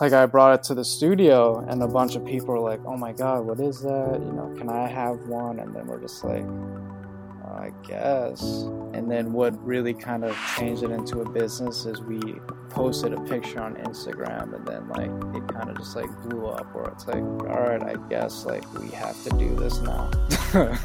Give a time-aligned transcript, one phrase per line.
[0.00, 2.96] like I brought it to the studio, and a bunch of people were like, "Oh
[2.96, 4.20] my god, what is that?
[4.20, 6.44] You know, can I have one?" And then we're just like,
[7.44, 8.42] "I guess."
[8.92, 12.20] And then what really kind of changed it into a business is we
[12.70, 16.74] posted a picture on Instagram, and then like it kind of just like blew up.
[16.74, 20.10] Where it's like, "All right, I guess like we have to do this now."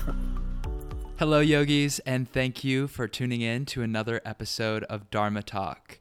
[1.17, 5.99] Hello, yogis, and thank you for tuning in to another episode of Dharma Talk.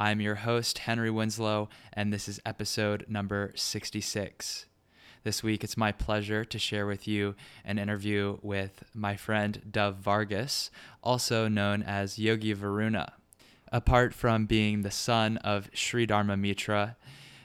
[0.00, 4.64] I'm your host, Henry Winslow, and this is episode number 66.
[5.24, 7.34] This week, it's my pleasure to share with you
[7.66, 10.70] an interview with my friend Dov Vargas,
[11.02, 13.12] also known as Yogi Varuna.
[13.70, 16.96] Apart from being the son of Sri Dharma Mitra,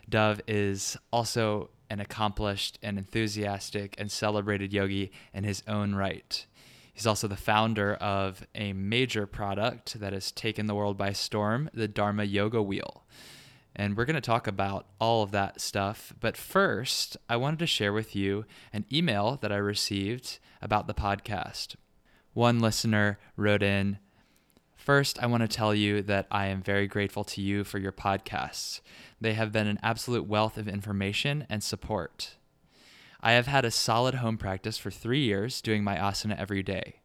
[0.07, 6.45] Dov is also an accomplished and enthusiastic and celebrated yogi in his own right.
[6.95, 11.69] He's also the founder of a major product that has taken the world by storm,
[11.73, 13.03] the Dharma Yoga Wheel.
[13.75, 16.13] And we're going to talk about all of that stuff.
[16.21, 20.93] But first, I wanted to share with you an email that I received about the
[20.93, 21.75] podcast.
[22.31, 23.99] One listener wrote in
[24.77, 27.91] First, I want to tell you that I am very grateful to you for your
[27.91, 28.79] podcasts.
[29.19, 32.35] They have been an absolute wealth of information and support.
[33.25, 37.01] I have had a solid home practice for three years doing my asana every day.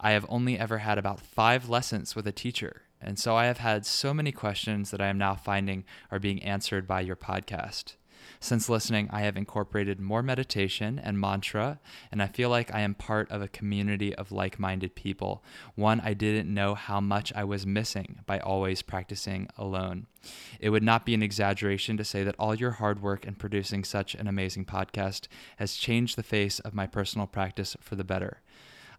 [0.00, 3.58] I have only ever had about five lessons with a teacher, and so I have
[3.58, 7.94] had so many questions that I am now finding are being answered by your podcast.
[8.40, 12.94] Since listening, I have incorporated more meditation and mantra, and I feel like I am
[12.94, 17.44] part of a community of like minded people, one I didn't know how much I
[17.44, 20.06] was missing by always practicing alone.
[20.60, 23.84] It would not be an exaggeration to say that all your hard work in producing
[23.84, 28.40] such an amazing podcast has changed the face of my personal practice for the better.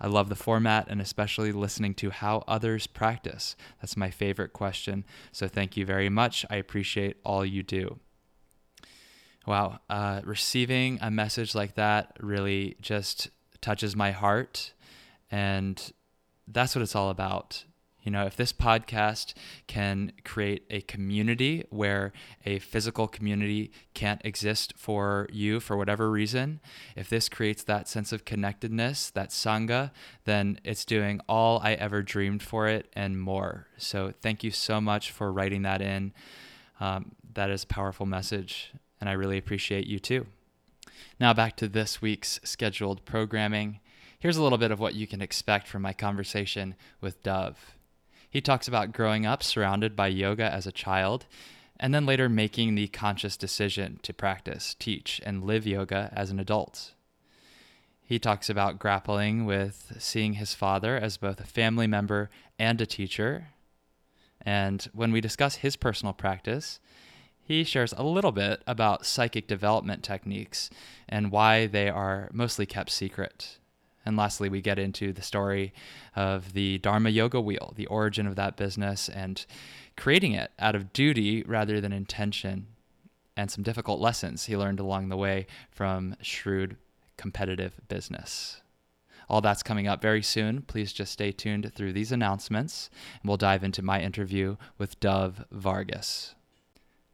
[0.01, 3.55] I love the format and especially listening to how others practice.
[3.81, 5.05] That's my favorite question.
[5.31, 6.45] So thank you very much.
[6.49, 7.99] I appreciate all you do.
[9.45, 14.73] Wow, uh, receiving a message like that really just touches my heart.
[15.29, 15.93] And
[16.47, 17.65] that's what it's all about.
[18.03, 19.33] You know, if this podcast
[19.65, 22.11] can create a community where
[22.45, 26.59] a physical community can't exist for you for whatever reason,
[26.97, 29.91] if this creates that sense of connectedness, that Sangha,
[30.25, 33.67] then it's doing all I ever dreamed for it and more.
[33.77, 36.13] So thank you so much for writing that in.
[36.81, 38.73] Um, that is a powerful message
[39.03, 40.27] and I really appreciate you too.
[41.19, 43.81] Now, back to this week's scheduled programming.
[44.17, 47.73] Here's a little bit of what you can expect from my conversation with Dov.
[48.29, 51.25] He talks about growing up surrounded by yoga as a child,
[51.77, 56.39] and then later making the conscious decision to practice, teach, and live yoga as an
[56.39, 56.93] adult.
[58.01, 62.85] He talks about grappling with seeing his father as both a family member and a
[62.85, 63.49] teacher.
[64.39, 66.79] And when we discuss his personal practice,
[67.43, 70.69] he shares a little bit about psychic development techniques
[71.09, 73.57] and why they are mostly kept secret.
[74.05, 75.73] And lastly, we get into the story
[76.15, 79.45] of the Dharma Yoga Wheel, the origin of that business, and
[79.95, 82.67] creating it out of duty rather than intention,
[83.37, 86.77] and some difficult lessons he learned along the way from shrewd
[87.17, 88.61] competitive business.
[89.29, 90.63] All that's coming up very soon.
[90.63, 92.89] Please just stay tuned through these announcements,
[93.21, 96.35] and we'll dive into my interview with Dov Vargas.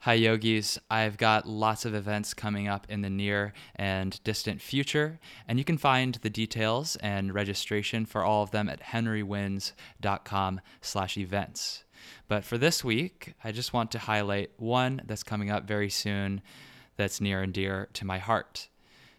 [0.04, 0.80] Hi, yogis.
[0.90, 5.66] I've got lots of events coming up in the near and distant future, and you
[5.66, 11.84] can find the details and registration for all of them at henrywins.com slash events.
[12.30, 16.44] But for this week, I just want to highlight one that's coming up very soon
[16.96, 18.70] that's near and dear to my heart.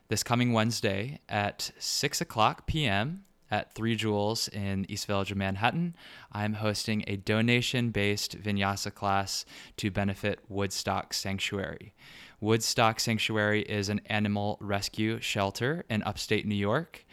[0.09, 5.95] This coming Wednesday at 6 o'clock p.m., at Three Jewels in East Village of Manhattan,
[6.33, 9.45] I'm hosting a donation based vinyasa class
[9.79, 11.95] to benefit Woodstock Sanctuary.
[12.41, 17.05] Woodstock Sanctuary is an animal rescue shelter in upstate New York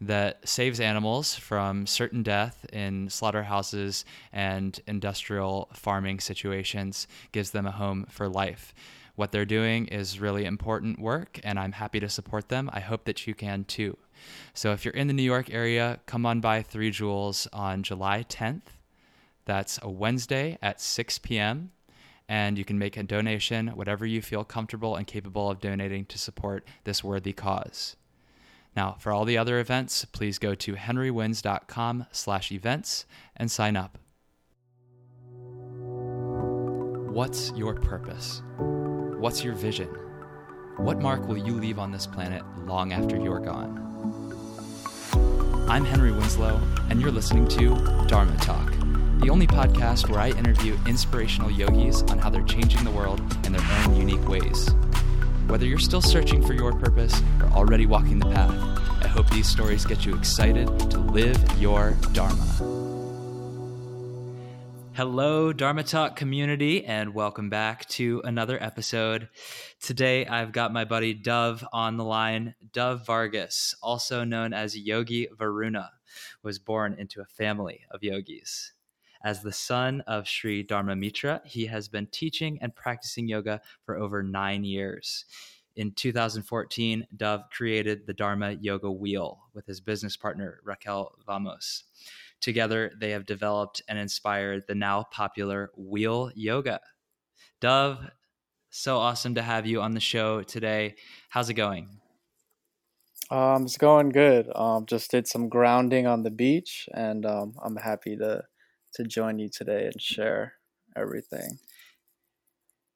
[0.00, 7.72] that saves animals from certain death in slaughterhouses and industrial farming situations, gives them a
[7.72, 8.74] home for life.
[9.16, 12.70] What they're doing is really important work, and I'm happy to support them.
[12.72, 13.98] I hope that you can too.
[14.54, 18.24] So if you're in the New York area, come on by Three Jewels on July
[18.28, 18.62] 10th.
[19.44, 21.72] That's a Wednesday at 6 p.m.
[22.28, 26.18] And you can make a donation, whatever you feel comfortable and capable of donating to
[26.18, 27.96] support this worthy cause.
[28.76, 33.04] Now, for all the other events, please go to henrywins.com slash events
[33.36, 33.98] and sign up.
[37.12, 38.42] What's your purpose?
[39.18, 39.88] What's your vision?
[40.76, 43.89] What mark will you leave on this planet long after you're gone?
[45.70, 47.76] I'm Henry Winslow, and you're listening to
[48.08, 48.72] Dharma Talk,
[49.20, 53.52] the only podcast where I interview inspirational yogis on how they're changing the world in
[53.52, 54.74] their own unique ways.
[55.46, 58.52] Whether you're still searching for your purpose or already walking the path,
[59.00, 62.69] I hope these stories get you excited to live your Dharma.
[65.00, 69.30] Hello, Dharma Talk community, and welcome back to another episode.
[69.80, 72.54] Today, I've got my buddy Dov on the line.
[72.74, 75.92] Dov Vargas, also known as Yogi Varuna,
[76.42, 78.74] was born into a family of yogis.
[79.24, 83.96] As the son of Sri Dharma Mitra, he has been teaching and practicing yoga for
[83.96, 85.24] over nine years.
[85.76, 91.84] In 2014, Dov created the Dharma Yoga Wheel with his business partner, Raquel Vamos.
[92.40, 96.80] Together, they have developed and inspired the now popular Wheel Yoga.
[97.60, 98.10] Dov,
[98.70, 100.94] so awesome to have you on the show today.
[101.28, 102.00] How's it going?
[103.30, 104.50] Um, it's going good.
[104.54, 108.42] Um, just did some grounding on the beach, and um, I'm happy to
[108.94, 110.54] to join you today and share
[110.96, 111.58] everything.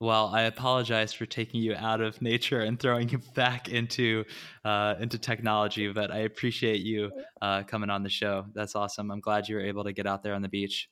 [0.04, 4.26] Well, I apologize for taking you out of nature and throwing you back into
[4.62, 7.10] uh, into technology, but I appreciate you
[7.40, 8.44] uh, coming on the show.
[8.52, 9.10] That's awesome.
[9.10, 10.90] I'm glad you were able to get out there on the beach.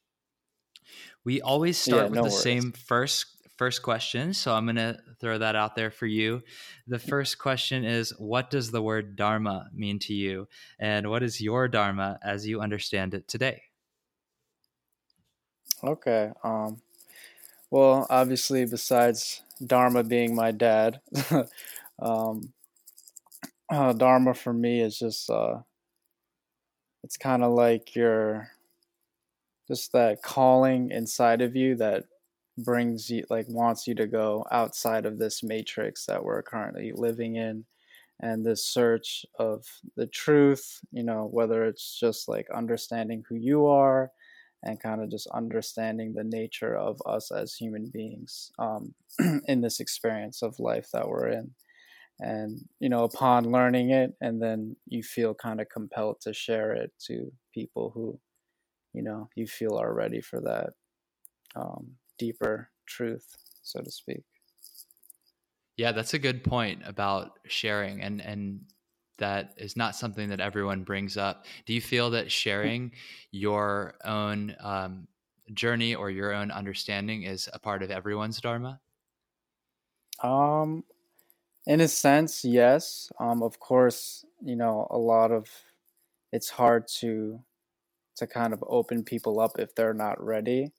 [1.25, 2.43] We always start yeah, with no the worries.
[2.43, 3.27] same first
[3.59, 6.43] first question, so I'm going to throw that out there for you.
[6.87, 10.49] The first question is what does the word dharma mean to you
[10.79, 13.61] and what is your dharma as you understand it today?
[15.85, 16.31] Okay.
[16.43, 16.81] Um,
[17.73, 21.01] well, obviously, besides Dharma being my dad,
[22.03, 22.53] um,
[23.73, 25.61] uh, Dharma for me is just uh,
[27.03, 28.51] it's kind of like your
[29.67, 32.05] just that calling inside of you that
[32.59, 37.37] brings you like wants you to go outside of this matrix that we're currently living
[37.37, 37.65] in.
[38.21, 39.65] And this search of
[39.97, 44.13] the truth you know whether it's just like understanding who you are
[44.63, 48.95] and kind of just understanding the nature of us as human beings um,
[49.47, 51.51] in this experience of life that we're in.
[52.21, 56.73] And, you know, upon learning it, and then you feel kind of compelled to share
[56.73, 58.21] it to people who,
[58.93, 60.71] you know, you feel are ready for that
[61.57, 63.27] um, deeper truth,
[63.63, 64.23] so to speak.
[65.77, 68.61] Yeah, that's a good point about sharing and and
[69.23, 71.47] that is not something that everyone brings up.
[71.65, 72.91] Do you feel that sharing
[73.31, 75.07] your own um,
[75.55, 78.81] journey or your own understanding is a part of everyone's dharma?
[80.25, 80.83] Um,
[81.67, 83.13] in a sense, yes.
[83.21, 85.49] Um, of course, you know, a lot of
[86.33, 87.41] it's hard to
[88.17, 90.73] to kind of open people up if they're not ready.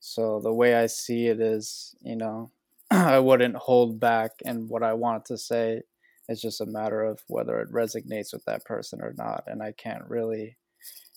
[0.00, 2.50] So the way I see it is, you know,
[2.90, 5.82] I wouldn't hold back in what I want to say
[6.28, 9.44] it's just a matter of whether it resonates with that person or not.
[9.46, 10.56] And I can't really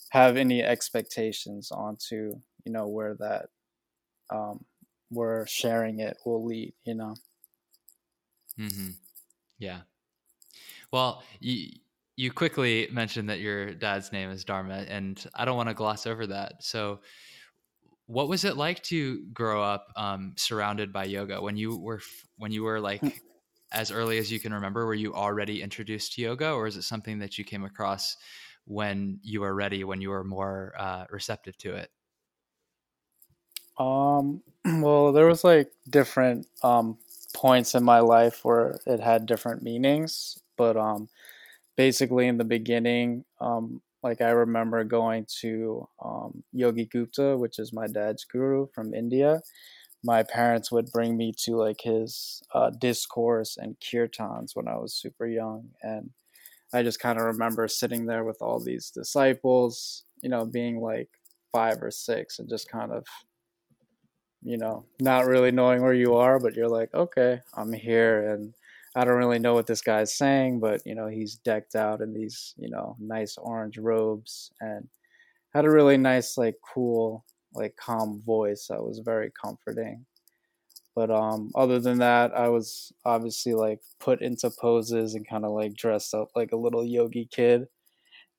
[0.09, 2.33] have any expectations onto,
[2.65, 3.49] you know, where that,
[4.29, 4.65] um,
[5.09, 7.15] where sharing it will lead, you know?
[8.59, 8.89] Mm-hmm.
[9.59, 9.79] Yeah.
[10.91, 11.69] Well, you,
[12.15, 16.07] you quickly mentioned that your dad's name is Dharma, and I don't want to gloss
[16.07, 16.63] over that.
[16.63, 16.99] So,
[18.07, 22.01] what was it like to grow up um, surrounded by yoga when you were
[22.37, 23.01] when you were like
[23.71, 26.83] as early as you can remember were you already introduced to yoga or is it
[26.83, 28.17] something that you came across
[28.65, 31.91] when you were ready when you were more uh, receptive to it?
[33.77, 36.97] Um well there was like different um
[37.33, 41.09] points in my life where it had different meanings but um
[41.75, 47.73] basically in the beginning um like i remember going to um, yogi gupta which is
[47.73, 49.41] my dad's guru from india
[50.03, 54.93] my parents would bring me to like his uh, discourse and kirtans when I was
[54.93, 56.11] super young, and
[56.73, 61.09] I just kind of remember sitting there with all these disciples, you know, being like
[61.51, 63.05] five or six, and just kind of,
[64.43, 68.53] you know, not really knowing where you are, but you're like, okay, I'm here, and
[68.95, 72.13] I don't really know what this guy's saying, but you know, he's decked out in
[72.13, 74.87] these, you know, nice orange robes and
[75.53, 77.25] had a really nice, like, cool
[77.57, 80.05] like calm voice that was very comforting.
[80.95, 85.51] But um other than that i was obviously like put into poses and kind of
[85.51, 87.67] like dressed up like a little yogi kid.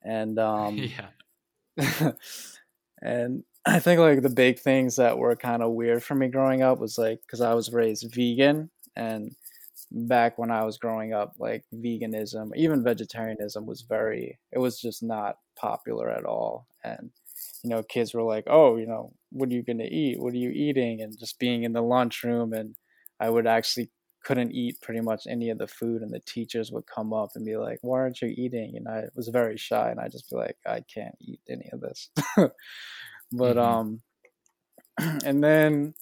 [0.02, 0.76] And um
[1.76, 2.12] yeah.
[3.02, 6.62] and i think like the big things that were kind of weird for me growing
[6.62, 9.36] up was like because i was raised vegan and
[9.92, 15.00] back when i was growing up like veganism even vegetarianism was very it was just
[15.04, 16.66] not popular at all.
[16.84, 17.10] And
[17.62, 20.20] you know, kids were like, "Oh, you know, what are you going to eat?
[20.20, 22.74] What are you eating?" And just being in the lunchroom, and
[23.20, 23.90] I would actually
[24.24, 27.44] couldn't eat pretty much any of the food, and the teachers would come up and
[27.44, 30.36] be like, "Why aren't you eating?" And I was very shy, and I just be
[30.36, 33.58] like, "I can't eat any of this." but mm-hmm.
[33.58, 34.02] um,
[35.24, 35.94] and then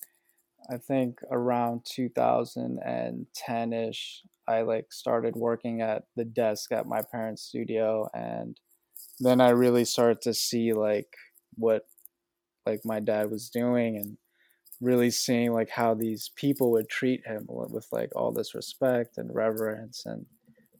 [0.68, 7.42] I think around 2010 ish, I like started working at the desk at my parents'
[7.42, 8.58] studio, and
[9.20, 11.08] then I really started to see like
[11.56, 11.86] what
[12.64, 14.16] like my dad was doing and
[14.80, 19.34] really seeing like how these people would treat him with like all this respect and
[19.34, 20.04] reverence.
[20.04, 20.26] And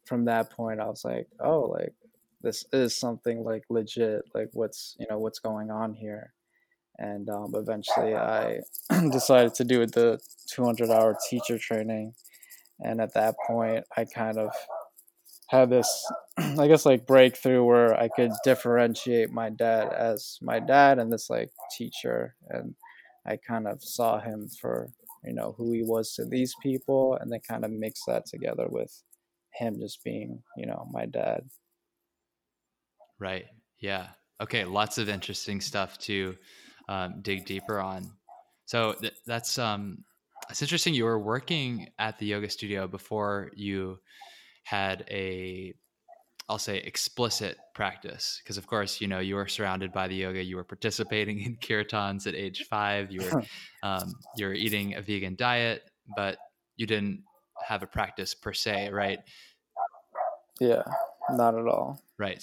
[0.04, 1.94] from that point I was like oh like
[2.42, 6.32] this is something like legit like what's you know what's going on here.
[6.98, 8.60] And um, eventually I
[9.10, 10.18] decided to do the
[10.50, 12.14] 200 hour teacher training.
[12.80, 14.50] And at that point I kind of
[15.48, 15.88] had this
[16.38, 21.30] I guess like breakthrough where I could differentiate my dad as my dad and this
[21.30, 22.34] like teacher.
[22.48, 22.74] And
[23.26, 24.90] I kind of saw him for
[25.24, 28.66] you know who he was to these people and then kind of mix that together
[28.68, 29.02] with
[29.54, 31.42] him just being you know my dad.
[33.18, 33.46] Right.
[33.78, 34.08] Yeah.
[34.40, 36.36] Okay lots of interesting stuff to
[36.88, 38.10] um, dig deeper on.
[38.66, 40.04] So th- that's um
[40.50, 43.98] it's interesting you were working at the yoga studio before you
[44.66, 45.72] had a
[46.48, 48.40] I'll say explicit practice.
[48.42, 51.56] Because of course you know you were surrounded by the yoga you were participating in
[51.56, 53.42] kirtans at age five you were
[53.84, 56.36] um, you were eating a vegan diet but
[56.76, 57.22] you didn't
[57.64, 59.20] have a practice per se right?
[60.60, 60.82] Yeah
[61.30, 62.00] not at all.
[62.18, 62.42] Right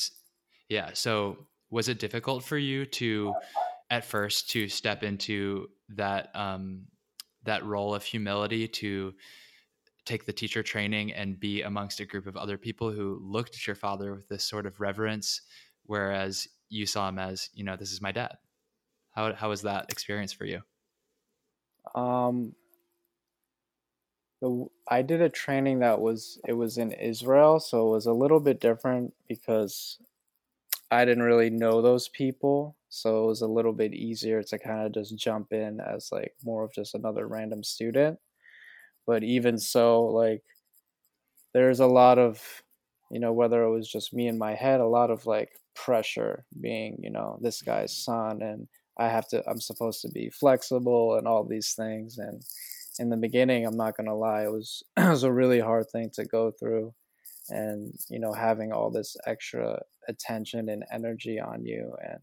[0.70, 3.34] yeah so was it difficult for you to
[3.90, 6.86] at first to step into that um,
[7.44, 9.14] that role of humility to
[10.06, 13.66] take the teacher training and be amongst a group of other people who looked at
[13.66, 15.42] your father with this sort of reverence,
[15.86, 18.36] whereas you saw him as, you know, this is my dad.
[19.12, 20.62] How how was that experience for you?
[21.94, 22.56] Um,
[24.42, 28.14] the I did a training that was it was in Israel, so it was a
[28.14, 30.00] little bit different because
[30.92, 34.86] I didn't really know those people, so it was a little bit easier to kind
[34.86, 38.20] of just jump in as like more of just another random student
[39.06, 40.44] but even so like
[41.54, 42.42] there's a lot of
[43.12, 46.46] you know whether it was just me in my head a lot of like pressure
[46.62, 48.68] being you know this guy's son and
[48.98, 52.18] i have to i'm supposed to be flexible and all these things.
[52.18, 52.44] And
[53.00, 55.90] in the beginning i'm not going to lie it was it was a really hard
[55.92, 56.94] thing to go through.
[57.50, 62.20] And you know having all this extra attention and energy on you and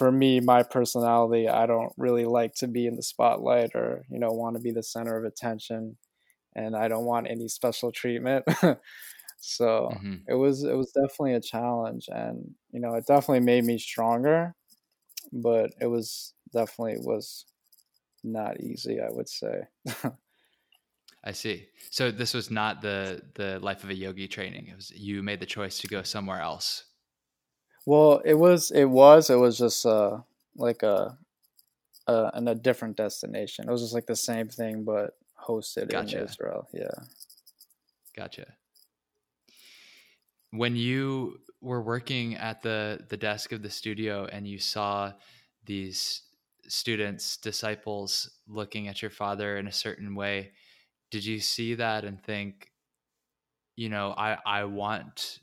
[0.00, 4.18] for me, my personality, I don't really like to be in the spotlight or, you
[4.18, 5.98] know, want to be the center of attention
[6.56, 8.46] and I don't want any special treatment.
[9.40, 10.14] so mm-hmm.
[10.26, 14.54] it was it was definitely a challenge and you know, it definitely made me stronger,
[15.34, 17.44] but it was definitely was
[18.24, 19.64] not easy, I would say.
[21.24, 21.66] I see.
[21.90, 24.68] So this was not the the life of a yogi training.
[24.68, 26.84] It was you made the choice to go somewhere else.
[27.90, 30.18] Well, it was it was it was just uh
[30.54, 31.18] like a
[32.06, 33.68] uh in a different destination.
[33.68, 35.16] It was just like the same thing but
[35.48, 36.18] hosted gotcha.
[36.18, 36.68] in Israel.
[36.72, 36.94] Yeah.
[38.16, 38.46] Gotcha.
[40.52, 45.12] When you were working at the the desk of the studio and you saw
[45.64, 46.22] these
[46.68, 50.52] students, disciples looking at your father in a certain way,
[51.10, 52.70] did you see that and think,
[53.74, 55.40] you know, I I want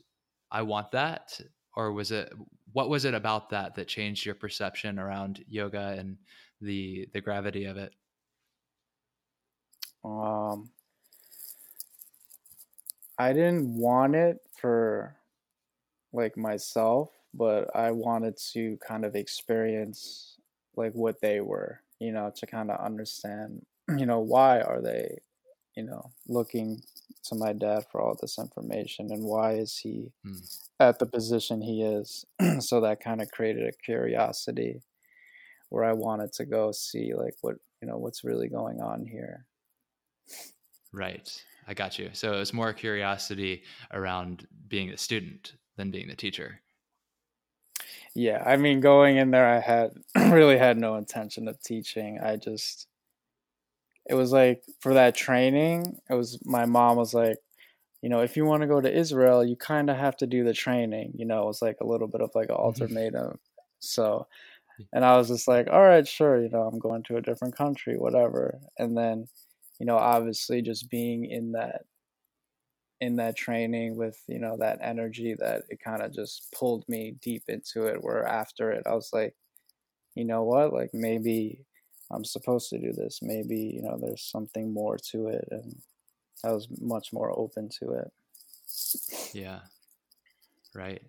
[0.50, 1.38] I want that?
[1.78, 2.34] Or was it
[2.72, 6.18] what was it about that that changed your perception around yoga and
[6.60, 7.94] the the gravity of it?
[10.04, 10.70] Um
[13.18, 15.16] i didn't want it for
[16.12, 20.36] like myself but i wanted to kind of experience
[20.76, 23.64] like what they were you know to kind of understand
[23.96, 25.18] you know why are they
[25.74, 26.80] you know looking
[27.24, 30.58] to my dad for all this information and why is he mm.
[30.80, 32.24] at the position he is.
[32.60, 34.82] So that kind of created a curiosity
[35.70, 39.44] where i wanted to go see like what you know what's really going on here.
[40.92, 41.30] Right.
[41.66, 42.10] I got you.
[42.14, 46.60] So it was more curiosity around being a student than being the teacher.
[48.14, 49.92] Yeah i mean going in there i had
[50.32, 52.18] really had no intention of teaching.
[52.20, 52.88] I just
[54.08, 57.36] it was like for that training, it was my mom was like,
[58.02, 60.44] you know, if you want to go to Israel, you kind of have to do
[60.44, 61.12] the training.
[61.14, 62.64] You know, it was like a little bit of like an mm-hmm.
[62.64, 63.38] ultimatum.
[63.80, 64.26] So,
[64.92, 67.56] and I was just like, all right, sure, you know, I'm going to a different
[67.56, 68.60] country, whatever.
[68.78, 69.26] And then,
[69.78, 71.82] you know, obviously just being in that
[73.00, 77.14] in that training with, you know, that energy that it kind of just pulled me
[77.22, 79.36] deep into it where after it I was like,
[80.16, 80.72] you know what?
[80.72, 81.64] Like maybe
[82.10, 83.20] I'm supposed to do this.
[83.22, 85.46] Maybe, you know, there's something more to it.
[85.50, 85.80] And
[86.44, 88.12] I was much more open to it.
[89.34, 89.60] Yeah.
[90.74, 91.02] Right.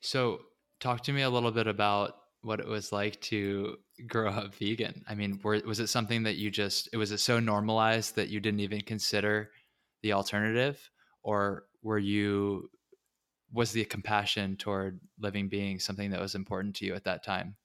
[0.00, 0.40] So,
[0.80, 5.04] talk to me a little bit about what it was like to grow up vegan.
[5.08, 8.28] I mean, were, was it something that you just it was it so normalized that
[8.28, 9.50] you didn't even consider
[10.02, 10.90] the alternative,
[11.22, 12.68] or were you
[13.52, 17.56] was the compassion toward living beings something that was important to you at that time?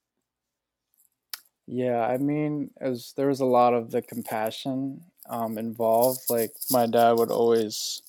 [1.67, 6.21] Yeah, I mean, as there was a lot of the compassion um, involved.
[6.29, 8.01] Like my dad would always,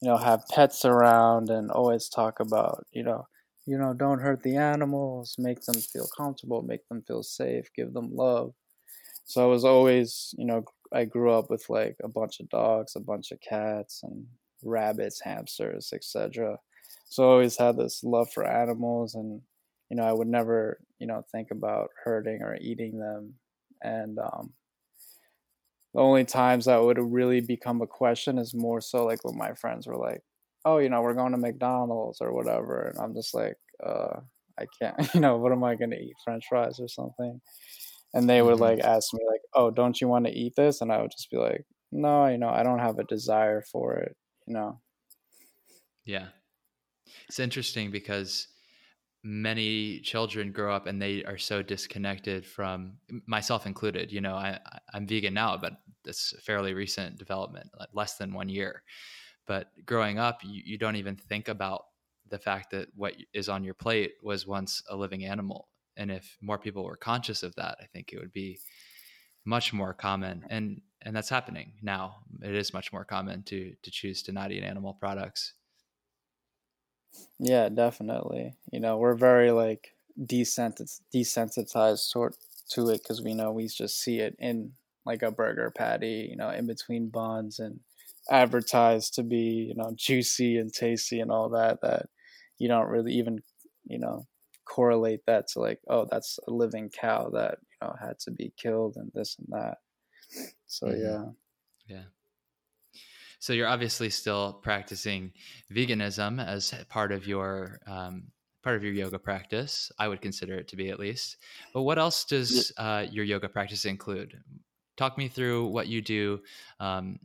[0.00, 3.26] you know, have pets around and always talk about, you know,
[3.66, 7.92] you know, don't hurt the animals, make them feel comfortable, make them feel safe, give
[7.92, 8.54] them love.
[9.24, 12.96] So I was always, you know, I grew up with like a bunch of dogs,
[12.96, 14.26] a bunch of cats, and
[14.62, 16.58] rabbits, hamsters, etc.
[17.08, 19.42] So I always had this love for animals, and
[19.90, 23.34] you know, I would never, you know, think about hurting or eating them.
[23.82, 24.52] And um,
[25.92, 29.54] the only times that would really become a question is more so like when my
[29.54, 30.20] friends were like,
[30.64, 34.20] "Oh, you know, we're going to McDonald's or whatever," and I'm just like, uh,
[34.56, 36.14] "I can't, you know, what am I going to eat?
[36.24, 37.40] French fries or something?"
[38.14, 38.62] and they would mm-hmm.
[38.62, 41.30] like ask me like oh don't you want to eat this and i would just
[41.30, 44.14] be like no you know i don't have a desire for it
[44.46, 44.78] you know
[46.04, 46.26] yeah
[47.26, 48.48] it's interesting because
[49.24, 52.94] many children grow up and they are so disconnected from
[53.26, 54.58] myself included you know i
[54.92, 55.74] i'm vegan now but
[56.04, 58.82] it's a fairly recent development less than one year.
[59.46, 61.86] But growing up you, you don't even think about
[62.28, 65.68] the fact that what is on your plate was once a living animal.
[65.96, 68.58] And if more people were conscious of that i think it would be
[69.44, 70.44] much more common.
[70.50, 72.18] And and that's happening now.
[72.42, 75.54] It is much more common to to choose to not eat animal products
[77.38, 82.36] yeah definitely you know we're very like desensitized sort
[82.68, 84.72] to it because we know we just see it in
[85.04, 87.80] like a burger patty you know in between buns and
[88.30, 92.06] advertised to be you know juicy and tasty and all that that
[92.58, 93.42] you don't really even
[93.84, 94.26] you know
[94.72, 98.52] correlate that to like, oh, that's a living cow that you know had to be
[98.56, 99.78] killed and this and that.
[100.66, 101.02] So mm-hmm.
[101.02, 102.04] yeah, yeah.
[103.42, 105.32] So you're obviously still practicing
[105.68, 108.28] veganism as part of your um,
[108.62, 109.90] part of your yoga practice.
[109.98, 111.38] I would consider it to be at least.
[111.74, 114.40] But what else does uh, your yoga practice include?
[114.96, 116.40] Talk me through what you do
[116.78, 117.18] um,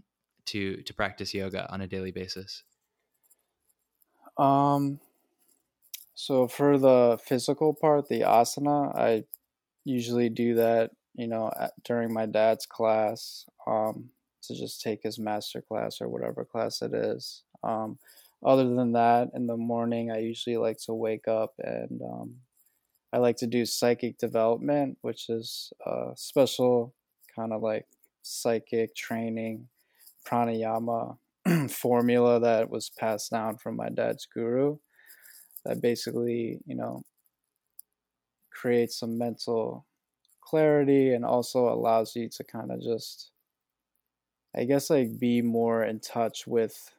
[0.45, 2.63] to to practice yoga on a daily basis.
[4.39, 4.99] Um,
[6.15, 9.25] so for the physical part, the asana, I
[9.83, 14.09] usually do that, you know, at, during my dad's class um,
[14.47, 17.43] to just take his master class or whatever class it is.
[17.63, 17.97] Um,
[18.45, 22.35] other than that, in the morning, I usually like to wake up and um,
[23.11, 26.93] I like to do psychic development, which is a special
[27.35, 27.85] kind of like
[28.21, 29.67] psychic training
[30.27, 31.17] pranayama
[31.69, 34.77] formula that was passed down from my dad's guru
[35.65, 37.03] that basically, you know,
[38.51, 39.85] creates some mental
[40.41, 43.31] clarity and also allows you to kind of just,
[44.57, 46.91] I guess, like be more in touch with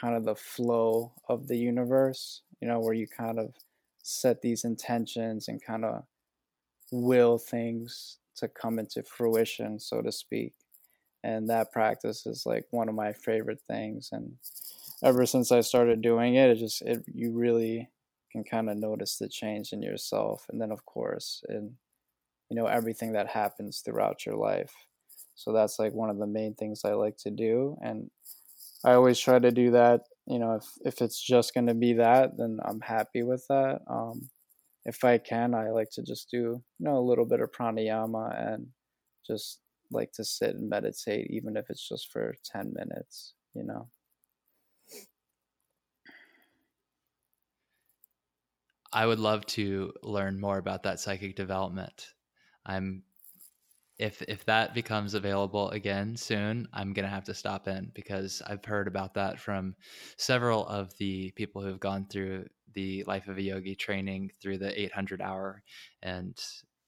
[0.00, 3.54] kind of the flow of the universe, you know, where you kind of
[4.02, 6.04] set these intentions and kind of
[6.90, 10.54] will things to come into fruition, so to speak.
[11.22, 14.10] And that practice is like one of my favorite things.
[14.12, 14.36] And
[15.02, 17.90] ever since I started doing it, it just it you really
[18.32, 21.76] can kind of notice the change in yourself, and then of course in
[22.50, 24.74] you know everything that happens throughout your life.
[25.34, 28.10] So that's like one of the main things I like to do, and
[28.84, 30.02] I always try to do that.
[30.26, 33.80] You know, if if it's just going to be that, then I'm happy with that.
[33.90, 34.30] Um,
[34.84, 38.52] if I can, I like to just do you know a little bit of pranayama
[38.54, 38.68] and
[39.26, 43.34] just like to sit and meditate, even if it's just for ten minutes.
[43.54, 43.88] You know.
[48.92, 52.12] I would love to learn more about that psychic development.
[52.64, 53.02] I'm
[53.98, 58.64] if if that becomes available again soon, I'm gonna have to stop in because I've
[58.64, 59.76] heard about that from
[60.16, 64.78] several of the people who've gone through the life of a yogi training through the
[64.80, 65.62] 800 hour,
[66.02, 66.36] and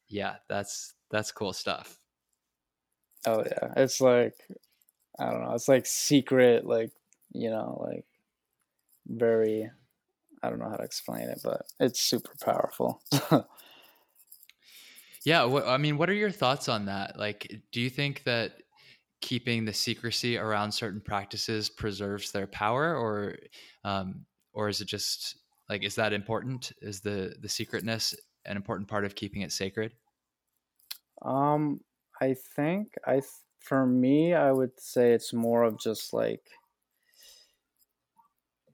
[0.08, 1.98] yeah, that's that's cool stuff.
[3.26, 4.34] Oh yeah, it's like
[5.18, 6.90] I don't know, it's like secret, like
[7.32, 8.04] you know, like
[9.06, 9.70] very
[10.42, 13.02] I don't know how to explain it, but it's super powerful.
[15.26, 17.18] yeah, wh- I mean, what are your thoughts on that?
[17.18, 18.62] Like, do you think that
[19.20, 23.36] keeping the secrecy around certain practices preserves their power, or,
[23.84, 26.72] um, or is it just like is that important?
[26.82, 28.14] Is the the secretness
[28.46, 29.96] an important part of keeping it sacred?
[31.22, 31.80] Um,
[32.20, 33.22] I think I
[33.58, 36.50] for me, I would say it's more of just like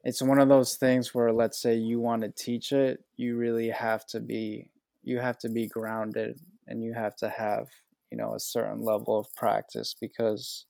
[0.04, 3.68] it's one of those things where let's say you want to teach it you really
[3.68, 4.70] have to be
[5.02, 7.68] you have to be grounded and you have to have
[8.10, 10.66] you know a certain level of practice because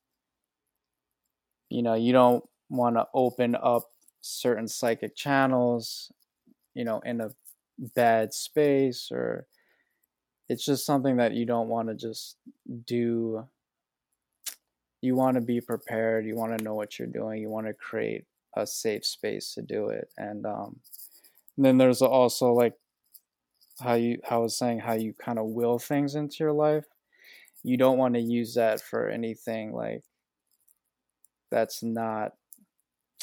[1.68, 3.90] you know you don't want to open up
[4.21, 6.12] certain psychic channels
[6.75, 7.31] you know in a
[7.95, 9.47] bad space or
[10.49, 12.37] it's just something that you don't want to just
[12.87, 13.47] do.
[15.01, 17.75] You want to be prepared you want to know what you're doing you want to
[17.75, 18.25] create
[18.57, 20.77] a safe space to do it and um
[21.57, 22.75] and then there's also like
[23.83, 26.85] how you how I was saying how you kind of will things into your life
[27.62, 30.03] you don't want to use that for anything like
[31.51, 32.33] that's not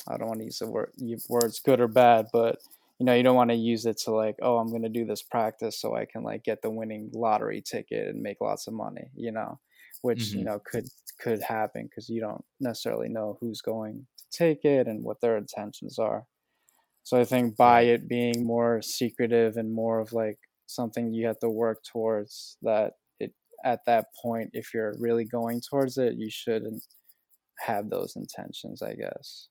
[0.08, 0.92] I don't want to use the word
[1.30, 2.58] words good or bad, but
[3.00, 5.06] you know, you don't want to use it to like, oh, I'm going to do
[5.06, 8.74] this practice so I can like get the winning lottery ticket and make lots of
[8.74, 9.60] money, you know,
[10.02, 10.40] which mm-hmm.
[10.40, 10.88] you know could
[11.20, 15.38] could happen because you don't necessarily know who's going to take it and what their
[15.38, 16.26] intentions are.
[17.04, 20.38] So I think by it being more secretive and more of like
[20.70, 23.34] something you have to work towards that it
[23.66, 26.84] at that point if you're really going towards it, you shouldn't
[27.60, 29.50] have those intentions, I guess.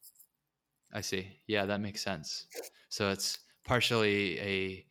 [0.92, 1.40] I see.
[1.46, 2.46] Yeah, that makes sense.
[2.88, 4.87] So it's partially a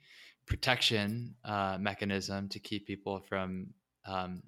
[0.45, 3.73] protection uh, mechanism to keep people from
[4.05, 4.43] um,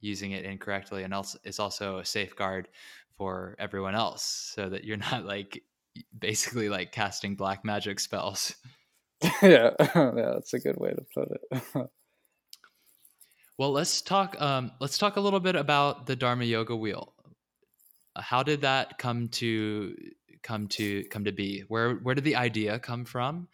[0.00, 2.68] using it incorrectly, and also it's also a safeguard
[3.16, 5.62] for everyone else, so that you're not like
[6.18, 8.54] basically like casting black magic spells.
[9.42, 11.62] yeah, yeah, that's a good way to put it.
[13.58, 14.40] well, let's talk.
[14.40, 17.14] Um, let's talk a little bit about the Dharma Yoga wheel.
[18.16, 19.94] How did that come to
[20.42, 21.64] come to come to be?
[21.68, 23.48] Where where did the idea come from,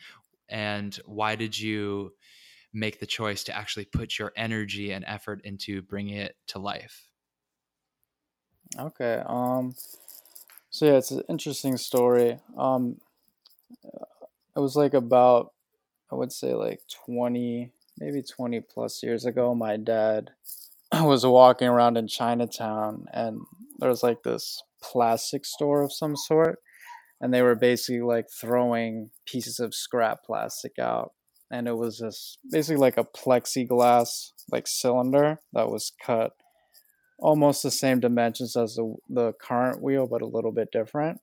[0.48, 2.12] and why did you
[2.74, 7.08] make the choice to actually put your energy and effort into bringing it to life?
[8.78, 9.22] Okay.
[9.24, 9.74] Um.
[10.68, 12.38] So yeah, it's an interesting story.
[12.58, 13.00] Um,
[14.56, 15.52] it was like about,
[16.10, 19.54] I would say like twenty, maybe twenty plus years ago.
[19.54, 20.30] My dad
[20.92, 23.40] was walking around in Chinatown, and
[23.78, 26.58] there was like this plastic store of some sort
[27.20, 31.12] and they were basically like throwing pieces of scrap plastic out
[31.50, 36.32] and it was just basically like a plexiglass like cylinder that was cut
[37.18, 41.18] almost the same dimensions as the the current wheel but a little bit different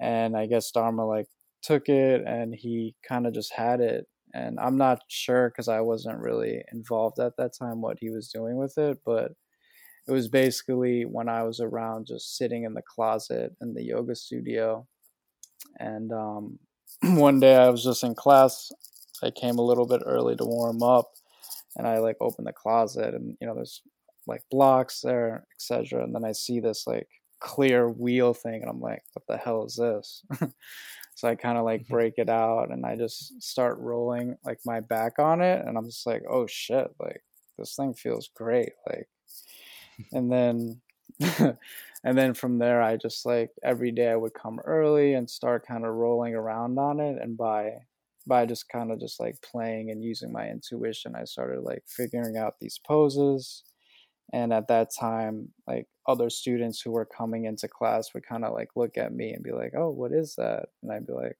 [0.00, 1.26] and i guess dharma like
[1.62, 5.80] took it and he kind of just had it and i'm not sure because i
[5.80, 9.32] wasn't really involved at that time what he was doing with it but
[10.06, 14.16] it was basically when I was around just sitting in the closet in the yoga
[14.16, 14.86] studio.
[15.78, 16.58] And um,
[17.02, 18.72] one day I was just in class.
[19.22, 21.12] I came a little bit early to warm up
[21.76, 23.82] and I like opened the closet and you know there's
[24.26, 26.02] like blocks there, etc.
[26.02, 29.64] And then I see this like clear wheel thing and I'm like, what the hell
[29.64, 30.24] is this?
[31.22, 31.94] so I kind of like mm-hmm.
[31.94, 35.86] break it out and I just start rolling like my back on it and I'm
[35.86, 37.22] just like, oh shit, like
[37.58, 38.72] this thing feels great.
[38.88, 39.06] Like
[40.12, 40.80] and then
[42.04, 45.66] and then from there i just like every day i would come early and start
[45.66, 47.70] kind of rolling around on it and by
[48.26, 52.36] by just kind of just like playing and using my intuition i started like figuring
[52.36, 53.62] out these poses
[54.32, 58.52] and at that time like other students who were coming into class would kind of
[58.52, 60.66] like look at me and be like oh what is that?
[60.82, 61.36] And i'd be like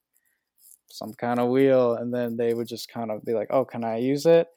[0.90, 3.85] some kind of wheel and then they would just kind of be like oh can
[3.85, 4.48] i use it?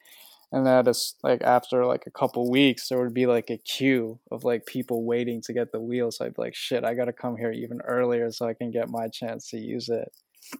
[0.52, 4.20] And that is like after like a couple weeks there would be like a queue
[4.30, 7.12] of like people waiting to get the wheel so i'd be like shit i gotta
[7.12, 10.12] come here even earlier so i can get my chance to use it.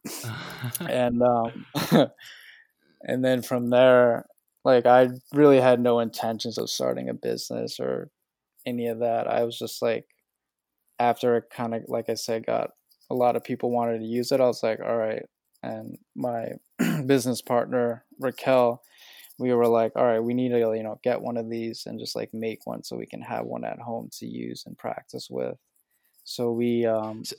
[0.89, 1.67] And um
[3.03, 4.27] and then from there
[4.67, 8.11] like i really had no intentions of starting a business or
[8.67, 10.07] any of that i was just like
[10.99, 12.71] after it kind of like i said got
[13.11, 15.25] a lot of people wanted to use it i was like all right
[15.63, 16.49] and my
[17.07, 18.83] business partner raquel
[19.39, 21.99] we were like, all right, we need to you know get one of these and
[21.99, 25.29] just like make one so we can have one at home to use and practice
[25.31, 25.57] with.
[26.25, 27.37] So we um so,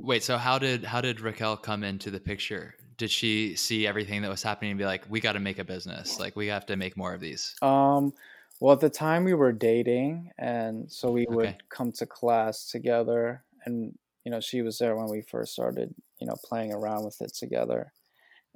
[0.00, 2.74] wait, so how did how did Raquel come into the picture?
[2.96, 5.64] Did she see everything that was happening and be like, we got to make a
[5.64, 7.54] business, like we have to make more of these?
[7.62, 8.12] Um,
[8.60, 11.58] well, at the time we were dating, and so we would okay.
[11.68, 16.26] come to class together, and you know she was there when we first started, you
[16.26, 17.92] know, playing around with it together,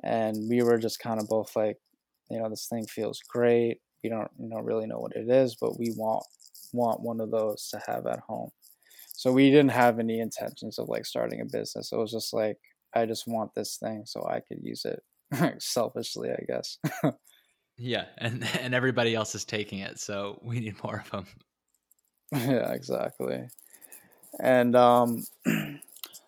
[0.03, 1.79] and we were just kind of both like
[2.31, 5.55] you know this thing feels great we don't you know really know what it is
[5.55, 6.25] but we want
[6.73, 8.51] want one of those to have at home
[9.23, 11.93] so we didn't have any intentions of like starting a business.
[11.93, 12.59] It was just like
[12.93, 15.01] i just want this thing so i could use it
[15.63, 16.79] selfishly i guess.
[17.79, 21.27] Yeah and and everybody else is taking it so we need more of them
[22.33, 23.49] yeah exactly.
[24.41, 25.25] And um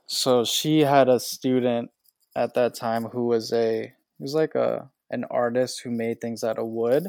[0.06, 1.90] so she had a student
[2.36, 6.44] at that time who was a he was like a an artist who made things
[6.44, 7.08] out of wood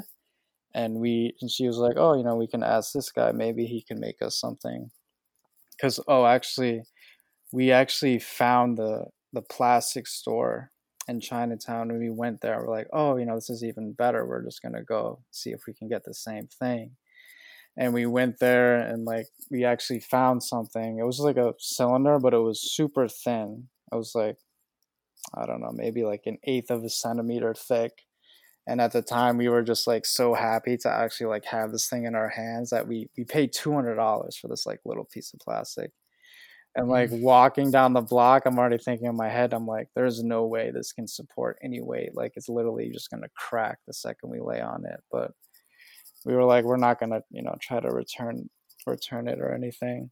[0.74, 3.32] and we and she was like oh you know we can ask this guy.
[3.32, 4.90] Maybe he can make us something
[5.76, 6.82] because oh actually
[7.52, 10.70] we actually found the the plastic store
[11.08, 14.26] in chinatown when we went there we're like oh you know this is even better.
[14.26, 16.92] We're just gonna go see if we can get the same thing.
[17.78, 20.98] And we went there and like we actually found something.
[20.98, 23.68] It was like a cylinder but it was super thin.
[23.92, 24.38] It was like
[25.34, 27.92] i don't know maybe like an eighth of a centimeter thick
[28.66, 31.88] and at the time we were just like so happy to actually like have this
[31.88, 33.96] thing in our hands that we we paid $200
[34.38, 35.92] for this like little piece of plastic.
[36.78, 37.22] And like mm.
[37.22, 40.70] walking down the block i'm already thinking in my head i'm like there's no way
[40.70, 44.40] this can support any weight like it's literally just going to crack the second we
[44.40, 45.00] lay on it.
[45.10, 45.32] But
[46.26, 48.50] we were like we're not going to you know try to return
[48.86, 50.10] return it or anything.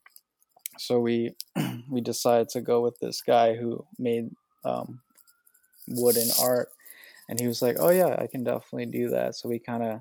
[0.78, 1.34] So we
[1.90, 4.30] we decided to go with this guy who made
[4.64, 5.00] um,
[5.88, 6.68] wooden art
[7.28, 9.34] and he was like oh yeah i can definitely do that.
[9.37, 10.00] So we kind of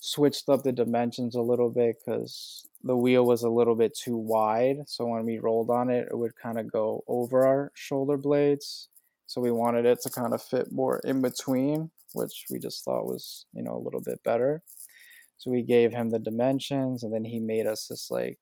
[0.00, 4.16] switched up the dimensions a little bit because the wheel was a little bit too
[4.16, 8.16] wide so when we rolled on it it would kind of go over our shoulder
[8.16, 8.88] blades.
[9.26, 13.06] So we wanted it to kind of fit more in between which we just thought
[13.06, 14.62] was you know a little bit better.
[15.38, 18.38] So we gave him the dimensions and then he made us this like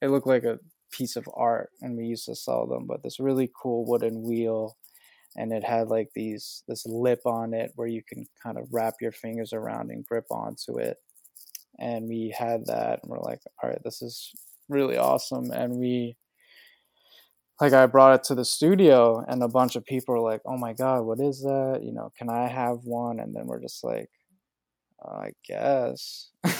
[0.00, 0.58] it looked like a
[0.90, 4.76] piece of art and we used to sell them but this really cool wooden wheel
[5.36, 8.94] and it had like these this lip on it where you can kind of wrap
[9.00, 10.98] your fingers around and grip onto it
[11.78, 14.30] and we had that and we're like all right this is
[14.68, 16.16] really awesome and we
[17.60, 20.56] like I brought it to the studio and a bunch of people were like, "Oh
[20.56, 21.80] my god, what is that?
[21.84, 24.10] You know, can I have one?" And then we're just like,
[25.04, 26.30] "I guess."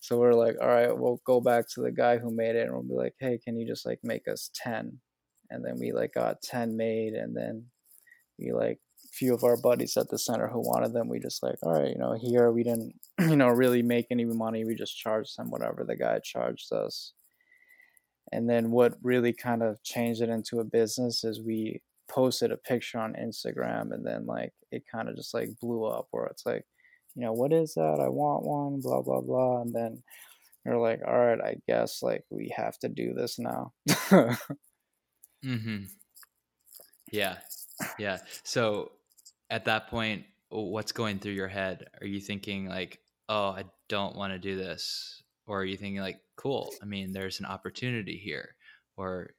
[0.00, 2.72] so we're like, "All right, we'll go back to the guy who made it and
[2.72, 5.00] we'll be like, "Hey, can you just like make us 10?"
[5.50, 7.66] And then we like got 10 made and then
[8.38, 8.78] we like
[9.12, 11.08] few of our buddies at the center who wanted them.
[11.08, 14.24] We just like all right you know here we didn't you know really make any
[14.24, 14.64] money.
[14.64, 17.12] We just charged them whatever the guy charged us.
[18.32, 22.56] And then what really kind of changed it into a business is we posted a
[22.56, 26.44] picture on instagram and then like it kind of just like blew up where it's
[26.44, 26.64] like
[27.14, 27.98] you know what is that?
[28.00, 29.62] I want one blah blah blah.
[29.62, 30.02] And then
[30.66, 33.72] you're like all right i guess like we have to do this now.
[35.44, 35.84] Mm-hmm.
[37.12, 37.36] Yeah
[37.98, 38.18] yeah.
[38.42, 38.92] So
[39.50, 41.86] at that point, what's going through your head?
[42.00, 46.00] Are you thinking like, "Oh, I don't want to do this," or are you thinking
[46.00, 48.56] like, "Cool, I mean, there's an opportunity here,"
[48.96, 49.34] or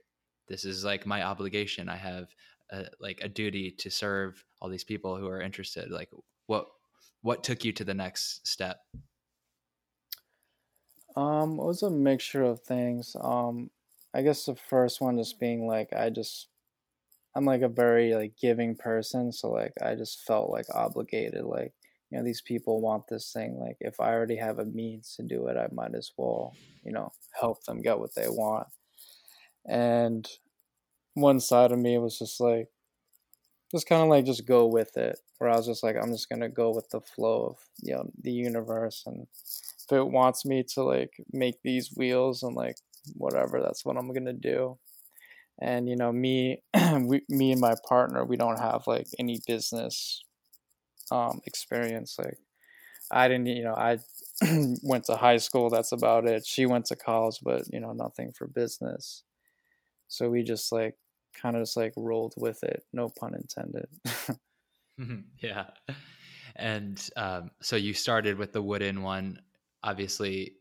[0.47, 1.89] "This is like my obligation.
[1.89, 2.29] I have
[2.71, 6.09] a, like a duty to serve all these people who are interested." Like,
[6.47, 6.67] what
[7.21, 8.79] what took you to the next step?
[11.15, 13.15] Um, it was a mixture of things.
[13.19, 13.71] Um,
[14.13, 16.47] I guess the first one just being like I just
[17.35, 21.43] I'm like a very like giving person, so like I just felt like obligated.
[21.43, 21.73] Like
[22.09, 23.59] you know, these people want this thing.
[23.59, 26.93] Like if I already have a means to do it, I might as well you
[26.93, 28.67] know help them get what they want.
[29.67, 30.27] And
[31.13, 32.67] one side of me was just like,
[33.71, 35.19] just kind of like just go with it.
[35.39, 38.09] Where I was just like, I'm just gonna go with the flow of you know
[38.21, 39.27] the universe, and
[39.83, 42.77] if it wants me to like make these wheels and like
[43.15, 44.77] whatever, that's what I'm gonna do
[45.59, 46.61] and you know me
[47.01, 50.23] we, me and my partner we don't have like any business
[51.11, 52.37] um experience like
[53.11, 53.97] i didn't you know i
[54.83, 56.45] went to high school that's about it.
[56.45, 59.23] She went to college but you know nothing for business.
[60.07, 60.95] So we just like
[61.33, 63.87] kind of just like rolled with it no pun intended.
[65.41, 65.65] Yeah.
[66.57, 69.41] And um, so you started with the wooden one
[69.83, 70.53] obviously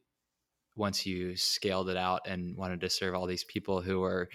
[0.77, 4.29] once you scaled it out and wanted to serve all these people who were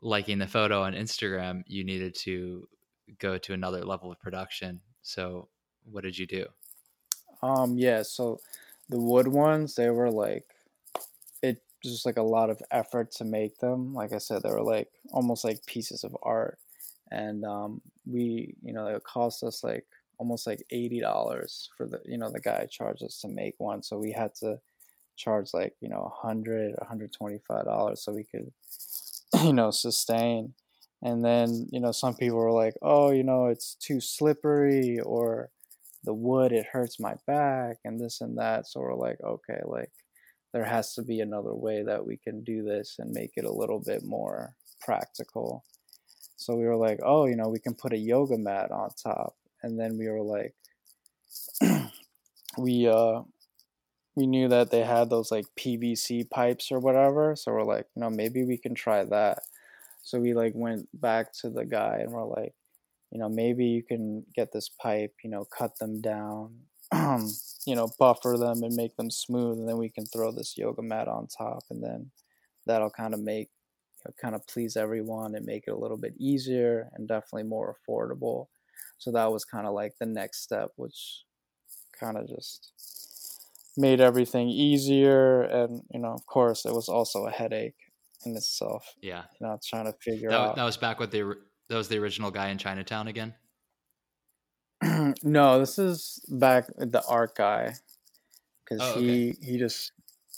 [0.00, 2.66] liking the photo on Instagram, you needed to
[3.18, 4.80] go to another level of production.
[5.02, 5.48] So,
[5.84, 6.46] what did you do?
[7.42, 8.40] Um, yeah, so
[8.88, 10.44] the wood ones, they were like,
[11.42, 13.94] it just like a lot of effort to make them.
[13.94, 16.58] Like I said, they were like almost like pieces of art.
[17.10, 19.86] And um, we, you know, it cost us like
[20.18, 23.82] almost like $80 for the, you know, the guy charged us to make one.
[23.82, 24.58] So we had to
[25.18, 28.52] charge like, you know, 100 $125 so we could
[29.44, 30.54] you know, sustain.
[31.02, 35.50] And then, you know, some people were like, oh, you know, it's too slippery or
[36.04, 38.66] the wood, it hurts my back and this and that.
[38.66, 39.92] So we're like, okay, like
[40.52, 43.52] there has to be another way that we can do this and make it a
[43.52, 45.64] little bit more practical.
[46.36, 49.36] So we were like, oh, you know, we can put a yoga mat on top.
[49.62, 50.54] And then we were like,
[52.58, 53.22] we, uh,
[54.18, 57.36] we knew that they had those like PVC pipes or whatever.
[57.36, 59.38] So we're like, no, maybe we can try that.
[60.02, 62.52] So we like went back to the guy and we're like,
[63.12, 66.56] you know, maybe you can get this pipe, you know, cut them down,
[67.64, 70.82] you know, buffer them and make them smooth, and then we can throw this yoga
[70.82, 72.10] mat on top, and then
[72.66, 73.50] that'll kind of make,
[74.20, 78.48] kind of please everyone and make it a little bit easier and definitely more affordable.
[78.98, 81.22] So that was kind of like the next step, which
[81.98, 82.72] kind of just
[83.78, 87.76] made everything easier, and you know, of course, it was also a headache
[88.26, 88.96] in itself.
[89.00, 90.56] Yeah, you know, trying to figure that, out.
[90.56, 91.36] That was back with the
[91.68, 93.34] that was the original guy in Chinatown again.
[95.22, 97.74] no, this is back with the art guy
[98.64, 99.92] because Oh, he he just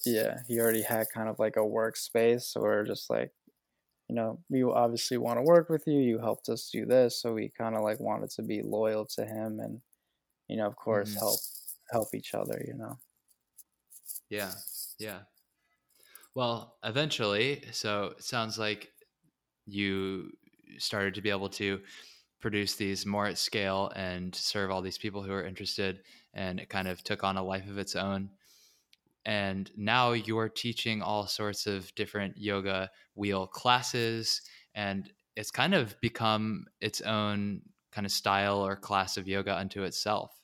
[0.07, 3.33] yeah he already had kind of like a workspace or just like
[4.09, 7.35] you know we obviously want to work with you you helped us do this so
[7.35, 9.83] we kind of like wanted to be loyal to him and
[10.49, 11.19] you know of course Mhm.
[11.19, 11.41] help
[11.93, 12.99] help each other you know
[14.31, 14.55] Yeah,
[14.99, 15.25] yeah.
[16.35, 18.93] Well, eventually, so it sounds like
[19.67, 20.33] you
[20.79, 21.83] started to be able to
[22.41, 26.69] produce these more at scale and serve all these people who are interested, and it
[26.71, 28.31] kind of took on a life of its own.
[29.27, 34.43] And now you're teaching all sorts of different yoga wheel classes,
[34.75, 37.63] and it's kind of become its own
[37.93, 40.40] kind of style or class of yoga unto itself.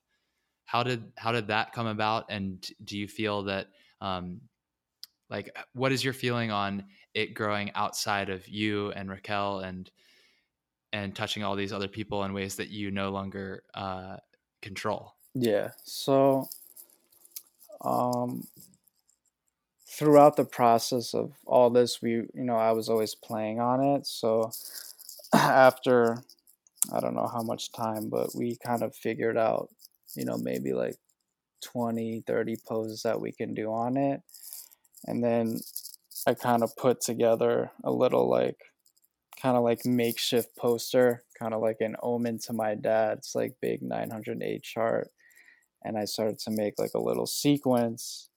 [0.67, 2.27] How did how did that come about?
[2.29, 3.69] And do you feel that
[4.01, 4.41] um,
[5.31, 9.91] like what is your feeling on it growing outside of you and Raquel and
[10.93, 14.17] and touching all these other people in ways that you no longer uh,
[14.61, 15.17] control?
[15.37, 16.49] yeah so
[17.83, 18.47] um
[19.87, 24.07] throughout the process of all this we you know i was always playing on it
[24.07, 24.51] so
[25.35, 26.23] after
[26.93, 29.69] i don't know how much time but we kind of figured out
[30.17, 30.97] you know maybe like
[31.63, 34.21] 20 30 poses that we can do on it.
[35.07, 35.61] And then
[36.27, 38.59] i kind of put together a little like
[39.41, 43.83] kind of like makeshift poster kind of like an omen to my dad's like big
[43.83, 45.11] 908 chart.
[45.85, 48.31] And i started to make like a little sequence.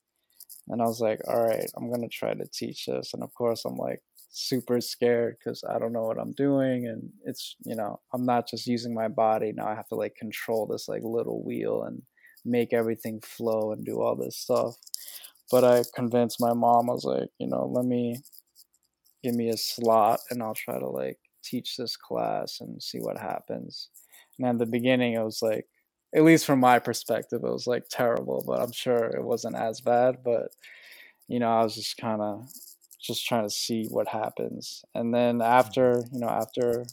[0.68, 3.12] And I was like, all right, I'm gonna try to teach this.
[3.14, 7.10] And of course, I'm like super scared because I don't know what I'm doing, and
[7.24, 9.66] it's you know I'm not just using my body now.
[9.68, 12.02] I have to like control this like little wheel and
[12.44, 14.76] make everything flow and do all this stuff.
[15.50, 16.88] But I convinced my mom.
[16.88, 18.18] I was like, you know, let me
[19.22, 23.18] give me a slot, and I'll try to like teach this class and see what
[23.18, 23.90] happens.
[24.38, 25.66] And at the beginning, it was like
[26.14, 29.80] at least from my perspective, it was like terrible, but I'm sure it wasn't as
[29.80, 30.18] bad.
[30.24, 30.48] But
[31.28, 32.48] you know, I was just kind of
[33.00, 34.84] just trying to see what happens.
[34.94, 36.86] And then after, you know, after a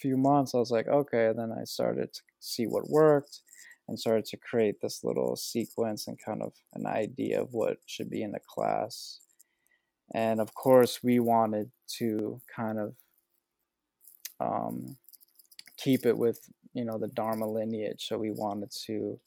[0.00, 1.26] few months, I was like, okay.
[1.26, 3.40] And then I started to see what worked
[3.88, 8.08] and started to create this little sequence and kind of an idea of what should
[8.08, 9.20] be in the class.
[10.14, 12.94] And of course, we wanted to kind of
[14.40, 14.96] um,
[15.76, 19.18] keep it with you know the dharma lineage so we wanted to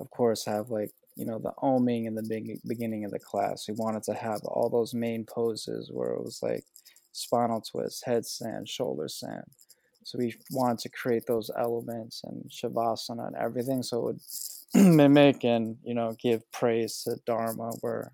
[0.00, 3.66] of course have like you know the oming in the big, beginning of the class.
[3.68, 6.64] We wanted to have all those main poses where it was like
[7.12, 9.44] spinal twist headstand shoulder stand
[10.06, 13.82] so we wanted to create those elements and shavasana and everything.
[13.82, 14.20] So it would
[14.94, 18.12] mimic and you know give praise to dharma where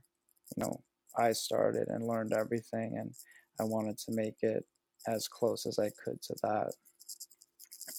[0.56, 0.82] you know
[1.18, 3.12] i started and learned everything and
[3.60, 4.64] i wanted to make it
[5.06, 6.72] as close as i could to that.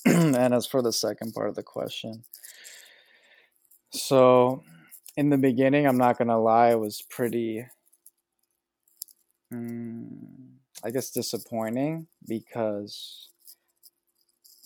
[0.35, 2.23] And as for the second part of the question,
[3.91, 4.63] so
[5.17, 7.65] in the beginning, I'm not gonna lie, it was pretty,
[9.53, 13.29] mm, I guess, disappointing because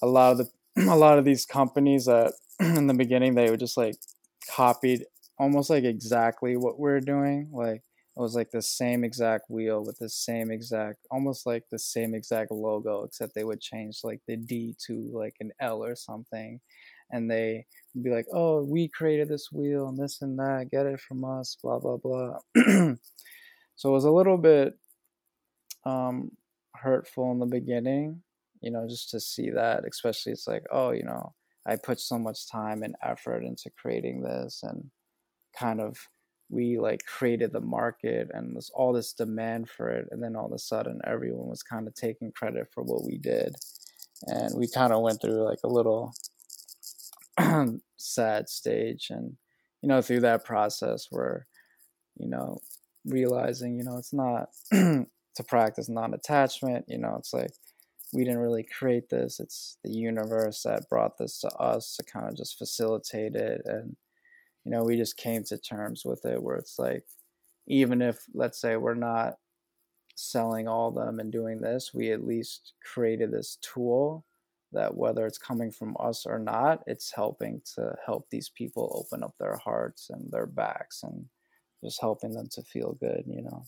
[0.02, 0.50] a lot of the
[0.92, 3.96] a lot of these companies that in the beginning they would just like
[4.56, 5.06] copied
[5.40, 7.78] almost like exactly what we're doing, like
[8.16, 12.16] it was like the same exact wheel with the same exact almost like the same
[12.16, 16.60] exact logo except they would change like the d to like an l or something
[17.12, 17.66] and they
[17.98, 21.24] would be like oh we created this wheel and this and that get it from
[21.26, 22.38] us blah blah blah.
[23.80, 24.74] So it was a little bit
[25.86, 26.32] um
[26.74, 28.24] hurtful in the beginning
[28.62, 31.34] you know just to see that especially it's like oh you know
[31.66, 34.90] i put so much time and effort into creating this and
[35.58, 35.98] kind of
[36.50, 40.46] we like created the market and there's all this demand for it and then all
[40.46, 43.54] of a sudden everyone was kind of taking credit for what we did.
[44.28, 46.14] And we kind of went through like a little
[47.98, 49.38] sad stage and
[49.82, 51.44] you know through that process we're
[52.18, 52.58] you know
[53.06, 57.52] realizing you know it's not to practice non-attachment you know it's like
[58.14, 62.28] we didn't really create this it's the universe that brought this to us to kind
[62.28, 63.96] of just facilitate it and
[64.68, 67.06] you know, we just came to terms with it where it's like,
[67.68, 69.36] even if, let's say, we're not
[70.16, 74.26] selling all of them and doing this, we at least created this tool
[74.72, 79.24] that whether it's coming from us or not, it's helping to help these people open
[79.24, 81.30] up their hearts and their backs and
[81.84, 83.64] just helping them to feel good, you know.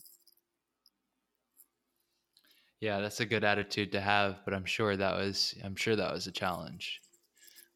[2.82, 6.14] Yeah, that's a good attitude to have, but I'm sure that was I'm sure that
[6.14, 7.02] was a challenge.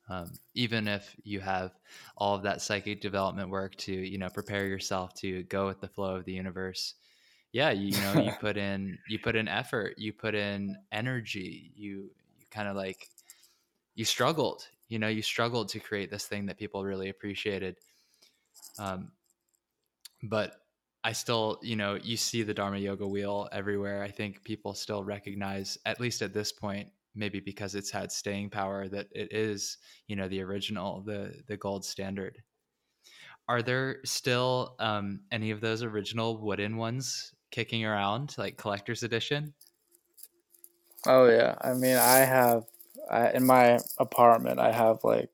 [0.10, 1.72] Um, even if you have
[2.18, 5.88] all of that psychic development work to you know prepare yourself to go with the
[5.88, 6.96] flow of the universe,
[7.54, 11.72] yeah, you, you know you put in you put in effort, you put in energy,
[11.76, 12.23] you you
[12.54, 13.10] kind of like
[13.96, 17.76] you struggled, you know, you struggled to create this thing that people really appreciated.
[18.80, 19.12] Um,
[20.24, 20.56] but
[21.04, 24.04] I still, you know, you see the Dharma Yoga wheel everywhere.
[24.04, 28.50] I think people still recognize, at least at this point, maybe because it's had staying
[28.50, 29.78] power, that it is,
[30.08, 32.42] you know, the original, the the gold standard.
[33.50, 39.54] Are there still um, any of those original wooden ones kicking around, like collector's edition?
[41.06, 42.66] Oh yeah, I mean, I have
[43.10, 44.60] I, in my apartment.
[44.60, 45.30] I have like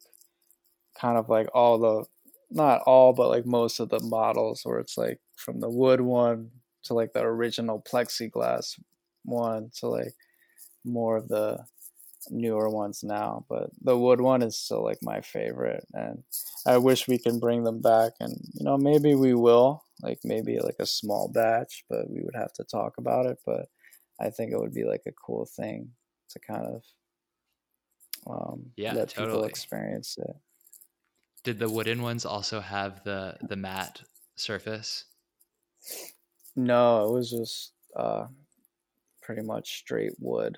[0.99, 2.05] kind of like all the
[2.51, 6.49] not all, but like most of the models where it's like from the wood one
[6.84, 8.80] to like the original plexiglass
[9.24, 10.13] one to like
[10.86, 11.65] more of the
[12.30, 13.45] newer ones now.
[13.49, 16.24] But the wood one is still like my favorite, and
[16.67, 18.13] I wish we can bring them back.
[18.20, 22.36] And you know, maybe we will, like maybe like a small batch, but we would
[22.36, 23.39] have to talk about it.
[23.45, 23.67] But
[24.20, 25.91] I think it would be like a cool thing
[26.30, 26.84] to kind of
[28.28, 29.38] um, yeah, let totally.
[29.38, 30.36] people experience it.
[31.43, 34.01] Did the wooden ones also have the the matte
[34.36, 35.05] surface?
[36.55, 38.28] No, it was just uh,
[39.22, 40.57] pretty much straight wood.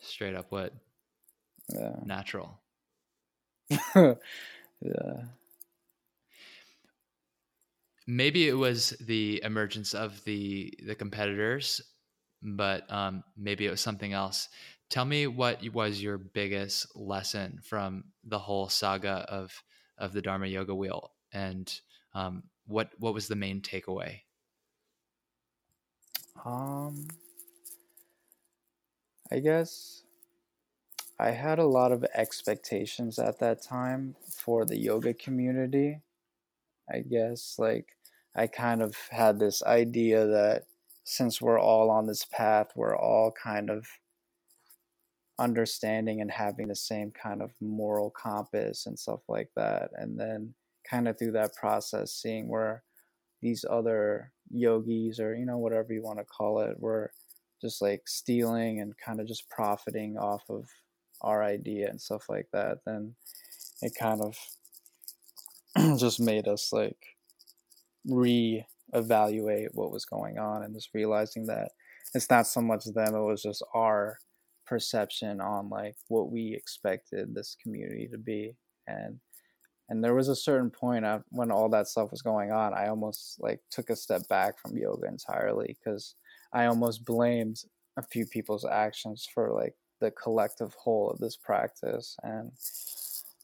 [0.00, 0.72] Straight up wood.
[1.68, 1.96] Yeah.
[2.04, 2.58] Natural.
[3.94, 4.16] yeah.
[8.06, 11.80] Maybe it was the emergence of the the competitors,
[12.42, 14.48] but um, maybe it was something else.
[14.88, 19.62] Tell me what was your biggest lesson from the whole saga of
[19.98, 21.72] of the Dharma Yoga Wheel, and
[22.14, 24.20] um, what what was the main takeaway?
[26.44, 27.06] Um,
[29.30, 30.04] I guess
[31.18, 36.00] I had a lot of expectations at that time for the yoga community.
[36.90, 37.96] I guess like
[38.34, 40.64] I kind of had this idea that
[41.10, 43.84] since we're all on this path, we're all kind of
[45.40, 49.90] understanding and having the same kind of moral compass and stuff like that.
[49.94, 50.54] And then
[50.88, 52.84] kind of through that process, seeing where
[53.42, 57.10] these other yogis or, you know, whatever you want to call it, were
[57.60, 60.66] just like stealing and kind of just profiting off of
[61.22, 63.16] our idea and stuff like that, then
[63.82, 64.38] it kind of
[65.98, 67.16] just made us like
[68.92, 71.70] re-evaluate what was going on and just realizing that
[72.14, 74.18] it's not so much them it was just our
[74.66, 78.54] perception on like what we expected this community to be.
[78.86, 79.18] And
[79.90, 82.86] and there was a certain point of, when all that stuff was going on i
[82.86, 86.14] almost like took a step back from yoga entirely because
[86.52, 87.64] i almost blamed
[87.96, 92.16] a few people's actions for like the collective whole of this practice.
[92.22, 92.52] And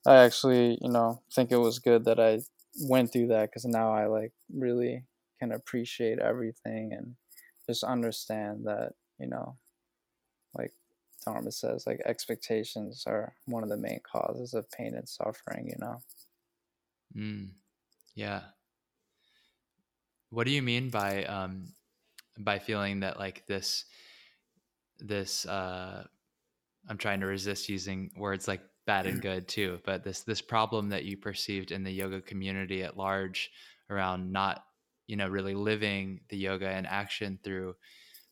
[0.06, 2.40] i actually you know think it was good that i
[2.88, 5.02] went through that because now i like really
[5.38, 7.14] can appreciate everything and
[7.66, 9.56] just understand that you know
[10.56, 10.72] like
[11.26, 15.76] Dharma says, like expectations are one of the main causes of pain and suffering, you
[15.78, 16.00] know?
[17.16, 17.48] Mm,
[18.14, 18.42] yeah.
[20.30, 21.72] What do you mean by, um,
[22.38, 23.86] by feeling that like this,
[25.00, 26.04] this, uh,
[26.88, 30.90] I'm trying to resist using words like bad and good too, but this, this problem
[30.90, 33.50] that you perceived in the yoga community at large
[33.90, 34.64] around not,
[35.06, 37.76] you know, really living the yoga in action through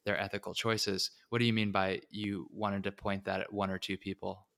[0.05, 1.11] their ethical choices.
[1.31, 4.49] What do you mean by you wanted to point that at one or two people?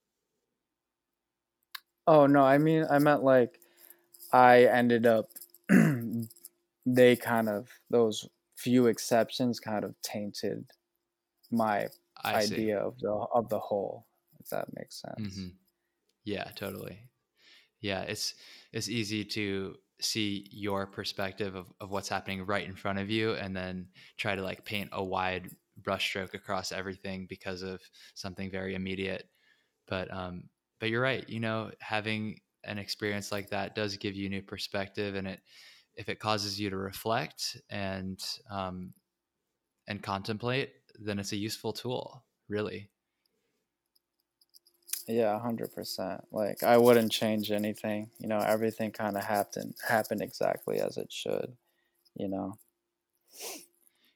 [2.06, 3.60] Oh no, I mean I meant like
[4.32, 5.30] I ended up
[6.86, 10.70] they kind of those few exceptions kind of tainted
[11.50, 11.88] my
[12.22, 12.80] I idea see.
[12.80, 14.06] of the of the whole
[14.40, 15.18] if that makes sense.
[15.18, 15.48] Mm-hmm.
[16.24, 17.10] Yeah, totally.
[17.80, 18.34] Yeah, it's
[18.72, 23.32] it's easy to see your perspective of, of what's happening right in front of you
[23.32, 23.86] and then
[24.16, 25.48] try to like paint a wide
[25.82, 27.80] brushstroke across everything because of
[28.14, 29.28] something very immediate.
[29.88, 30.44] But um
[30.80, 35.14] but you're right you know having an experience like that does give you new perspective
[35.14, 35.40] and it
[35.94, 38.20] if it causes you to reflect and
[38.50, 38.92] um
[39.88, 42.90] and contemplate then it's a useful tool really
[45.06, 46.24] yeah, hundred percent.
[46.32, 48.10] Like I wouldn't change anything.
[48.18, 51.56] You know, everything kind of happened happened exactly as it should.
[52.14, 52.58] You know.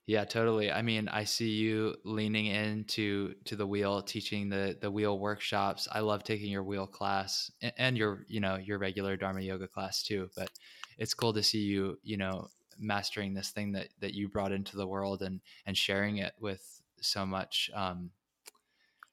[0.07, 0.73] Yeah, totally.
[0.73, 5.87] I mean, I see you leaning into to the wheel, teaching the the wheel workshops.
[5.93, 9.69] I love taking your wheel class and, and your, you know, your regular Dharma yoga
[9.69, 10.29] class too.
[10.35, 10.51] But
[10.99, 14.77] it's cool to see you, you know, mastering this thing that that you brought into
[14.77, 18.11] the world and and sharing it with so much um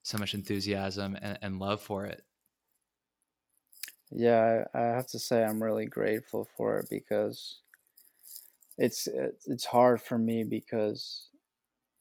[0.08, 2.26] so much enthusiasm and, and love for it.
[4.12, 7.62] Yeah, I, I have to say I'm really grateful for it because
[8.78, 11.30] it's it's hard for me because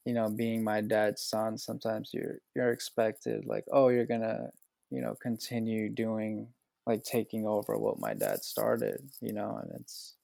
[0.05, 4.51] you know being my dad's son sometimes you're you're expected like oh you're gonna
[4.91, 6.47] you know continue doing
[6.85, 10.15] like taking over what my dad started you know and it's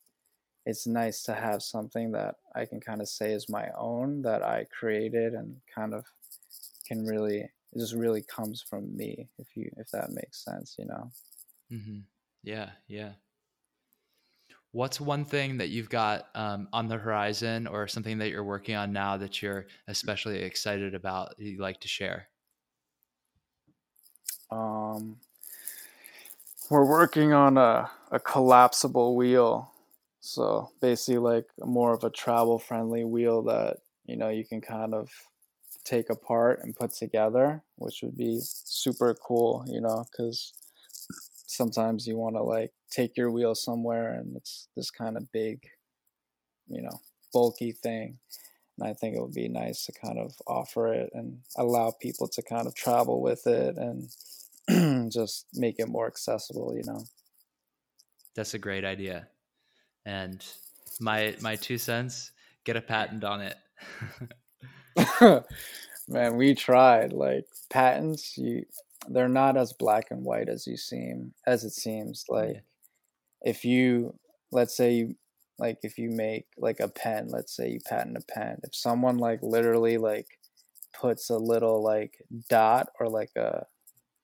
[0.66, 4.44] it's nice to have something that i can kind of say is my own that
[4.44, 6.06] i created and kind of
[6.86, 10.86] can really it just really comes from me if you if that makes sense you
[10.86, 11.10] know
[11.72, 12.00] mm-hmm.
[12.44, 13.12] yeah yeah
[14.74, 18.74] What's one thing that you've got um, on the horizon or something that you're working
[18.74, 22.28] on now that you're especially excited about that you'd like to share?
[24.50, 25.18] Um,
[26.72, 29.72] we're working on a, a collapsible wheel.
[30.22, 34.96] So basically, like more of a travel friendly wheel that you know you can kind
[34.96, 35.12] of
[35.84, 40.54] take apart and put together, which would be super cool, you know, because
[41.48, 45.62] sometimes you want to like take your wheel somewhere and it's this kind of big,
[46.68, 47.00] you know,
[47.32, 48.18] bulky thing.
[48.78, 52.28] And I think it would be nice to kind of offer it and allow people
[52.30, 57.04] to kind of travel with it and just make it more accessible, you know.
[58.36, 59.28] That's a great idea.
[60.06, 60.44] And
[61.00, 62.32] my my two cents,
[62.64, 63.58] get a patent on it.
[66.08, 67.14] Man, we tried.
[67.14, 68.66] Like patents, you
[69.10, 72.64] they're not as black and white as you seem as it seems like
[73.42, 74.14] if you
[74.52, 75.16] let's say you
[75.60, 79.18] like if you make like a pen let's say you patent a pen if someone
[79.18, 80.28] like literally like
[81.00, 82.14] puts a little like
[82.50, 83.66] dot or like a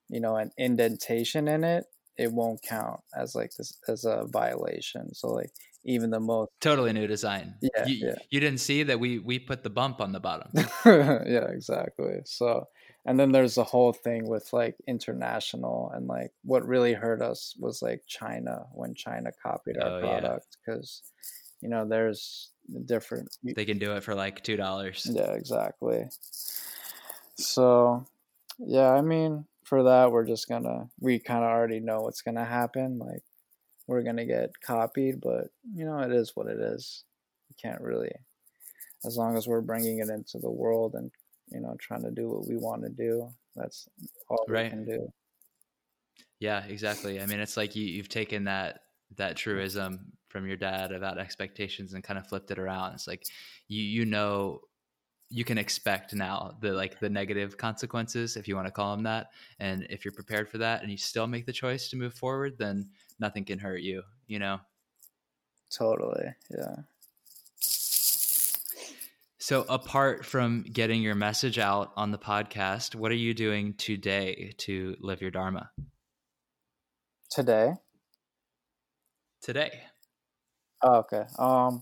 [0.10, 1.86] you know an indentation in it
[2.18, 5.52] it won't count as like this as a violation so like
[5.86, 7.56] even the most totally new design.
[7.62, 8.16] Yeah you, yeah.
[8.30, 10.52] you didn't see that we we put the bump on the bottom.
[10.86, 12.22] Yeah exactly.
[12.26, 12.68] So
[13.06, 17.56] and then there's the whole thing with like international and like what really hurt us
[17.58, 21.02] was like china when china copied our oh, product because
[21.62, 21.66] yeah.
[21.66, 22.52] you know there's
[22.86, 25.08] different they can do it for like two dollars.
[25.10, 26.06] Yeah exactly.
[27.36, 28.06] So
[28.60, 32.44] yeah i mean for that we're just gonna we kind of already know what's gonna
[32.44, 33.24] happen like
[33.90, 37.04] we're gonna get copied but you know it is what it is
[37.50, 38.12] you can't really
[39.06, 41.12] as long as we're bringing it into the world and
[41.52, 43.30] you know, trying to do what we want to do.
[43.56, 43.88] That's
[44.30, 44.66] all right.
[44.66, 45.08] we can do.
[46.40, 47.22] Yeah, exactly.
[47.22, 48.82] I mean, it's like you you've taken that
[49.18, 52.94] that truism from your dad about expectations and kind of flipped it around.
[52.94, 53.24] It's like
[53.68, 54.62] you you know
[55.32, 59.04] you can expect now the like the negative consequences if you want to call them
[59.04, 59.28] that
[59.60, 62.58] and if you're prepared for that and you still make the choice to move forward
[62.58, 62.90] then
[63.20, 64.60] nothing can hurt you you know
[65.70, 66.76] totally yeah
[69.50, 74.54] so, apart from getting your message out on the podcast, what are you doing today
[74.60, 75.72] to live your Dharma?
[77.32, 77.74] Today?
[79.42, 79.82] Today.
[80.84, 81.24] Oh, okay.
[81.40, 81.82] Um,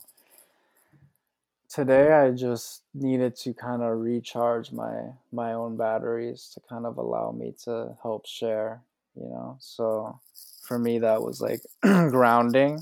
[1.68, 6.98] today I just needed to kind of recharge my my own batteries to kind of
[6.98, 8.82] allow me to help share,
[9.14, 9.58] you know.
[9.60, 10.22] So
[10.68, 12.80] for me that was like grounding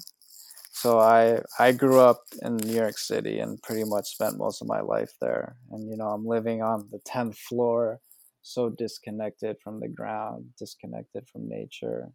[0.75, 4.67] so I I grew up in New York City and pretty much spent most of
[4.67, 5.55] my life there.
[5.71, 8.01] And you know, I'm living on the 10th floor,
[8.41, 12.11] so disconnected from the ground, disconnected from nature.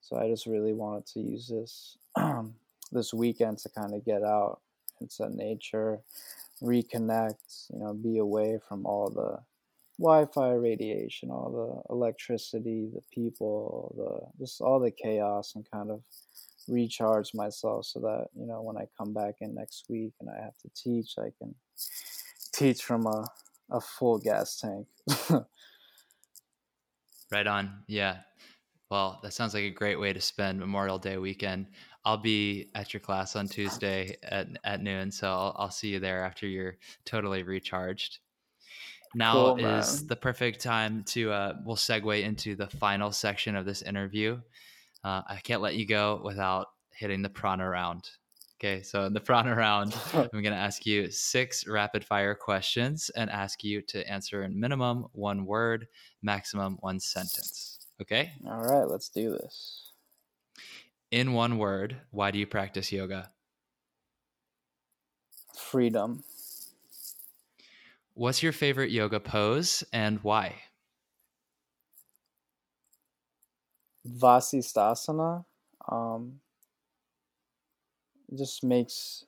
[0.00, 1.98] So I just really wanted to use this
[2.92, 4.60] this weekend to kind of get out
[5.02, 6.00] into nature,
[6.62, 9.38] reconnect, you know, be away from all the
[9.98, 16.02] Wi-Fi radiation, all the electricity, the people, the just all the chaos and kind of
[16.66, 20.42] recharge myself so that you know when I come back in next week and I
[20.42, 21.54] have to teach, I can
[22.52, 23.24] teach from a
[23.70, 24.86] a full gas tank.
[27.32, 27.82] right on.
[27.86, 28.18] Yeah.
[28.90, 31.66] Well, that sounds like a great way to spend Memorial Day weekend.
[32.04, 36.00] I'll be at your class on Tuesday at, at noon, so I'll, I'll see you
[36.00, 36.76] there after you're
[37.06, 38.18] totally recharged.
[39.14, 43.64] Now cool, is the perfect time to uh, we'll segue into the final section of
[43.64, 44.40] this interview.
[45.02, 48.08] Uh, I can't let you go without hitting the prana round.
[48.58, 53.10] Okay, so in the prana round, I'm going to ask you six rapid fire questions
[53.14, 55.86] and ask you to answer in minimum one word,
[56.22, 57.86] maximum one sentence.
[58.00, 58.32] Okay?
[58.46, 59.92] All right, let's do this.
[61.10, 63.30] In one word, why do you practice yoga?
[65.54, 66.24] Freedom.
[68.14, 70.54] What's your favorite yoga pose and why?
[74.06, 75.44] Vasisthasana.
[75.88, 76.40] Um,
[78.34, 79.24] just makes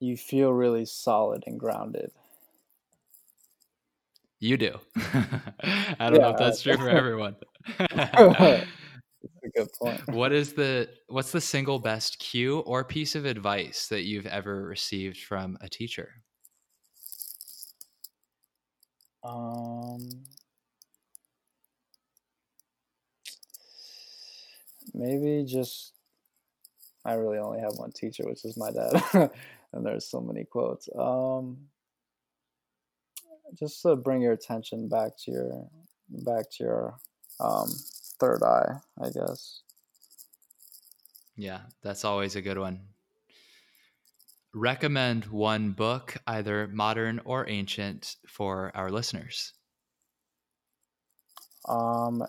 [0.00, 2.12] you feel really solid and grounded.
[4.40, 4.78] You do.
[4.96, 7.36] I don't yeah, know if that's true for everyone.
[7.90, 8.64] that's
[9.44, 10.00] a good point.
[10.08, 14.64] What is the what's the single best cue or piece of advice that you've ever
[14.64, 16.22] received from a teacher?
[19.24, 19.98] Um
[24.94, 25.92] maybe just
[27.04, 29.02] I really only have one teacher, which is my dad,
[29.72, 30.88] and there's so many quotes.
[30.96, 31.56] Um,
[33.58, 35.68] just to bring your attention back to your
[36.08, 36.94] back to your
[37.40, 37.68] um,
[38.20, 39.62] third eye, I guess.
[41.36, 42.80] Yeah, that's always a good one.
[44.54, 49.54] Recommend one book, either modern or ancient, for our listeners.
[51.68, 52.22] Um,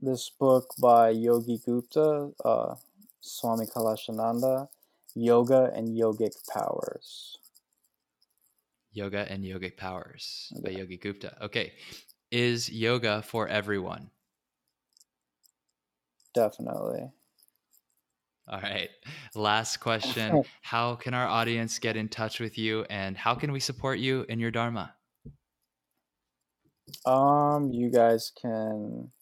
[0.00, 2.74] this book by Yogi Gupta, uh,
[3.20, 4.68] Swami Kailashananda,
[5.14, 7.38] Yoga and Yogic Powers.
[8.92, 11.36] Yoga and Yogic Powers by Yogi Gupta.
[11.42, 11.72] Okay.
[12.30, 14.10] Is yoga for everyone?
[16.34, 17.10] Definitely.
[18.50, 18.90] All right.
[19.36, 20.42] Last question.
[20.62, 24.26] how can our audience get in touch with you and how can we support you
[24.28, 24.94] in your Dharma?
[27.06, 29.12] Um, you guys can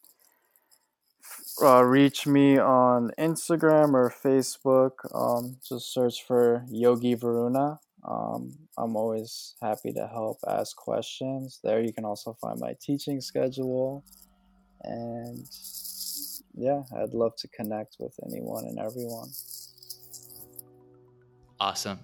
[1.63, 4.93] uh, reach me on Instagram or Facebook.
[5.15, 7.81] Um, just search for Yogi Varuna.
[8.09, 11.61] Um, I'm always happy to help ask questions.
[11.63, 14.05] There you can also find my teaching schedule.
[14.85, 15.47] And
[16.59, 19.31] yeah, I'd love to connect with anyone and everyone.
[21.61, 22.01] Awesome.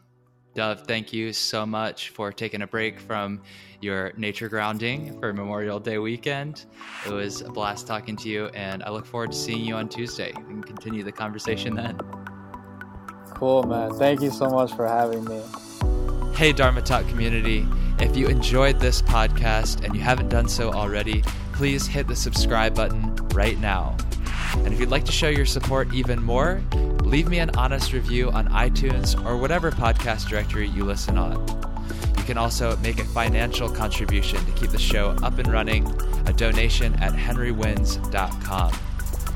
[0.55, 3.43] Dov, thank you so much for taking a break from
[3.81, 6.67] your nature grounding for Memorial Day weekend.
[7.05, 9.89] It was a blast talking to you, and I look forward to seeing you on
[9.89, 10.33] Tuesday.
[10.37, 11.99] We can continue the conversation then.
[13.35, 13.95] Cool, man.
[13.95, 15.43] Thank you so much for having me.
[16.37, 17.67] Hey, Dharma Talk community.
[17.99, 22.77] If you enjoyed this podcast and you haven't done so already, please hit the subscribe
[22.77, 23.97] button right now.
[24.59, 26.63] And if you'd like to show your support even more,
[27.03, 31.47] leave me an honest review on iTunes or whatever podcast directory you listen on.
[32.17, 35.87] You can also make a financial contribution to keep the show up and running,
[36.27, 38.73] a donation at henrywins.com.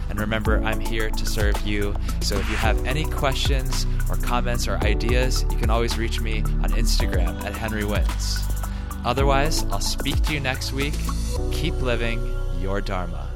[0.09, 1.95] And remember, I'm here to serve you.
[2.23, 6.41] So if you have any questions or comments or ideas, you can always reach me
[6.41, 8.45] on Instagram at henrywins.
[9.05, 10.95] Otherwise, I'll speak to you next week.
[11.53, 13.28] Keep living your Dharma.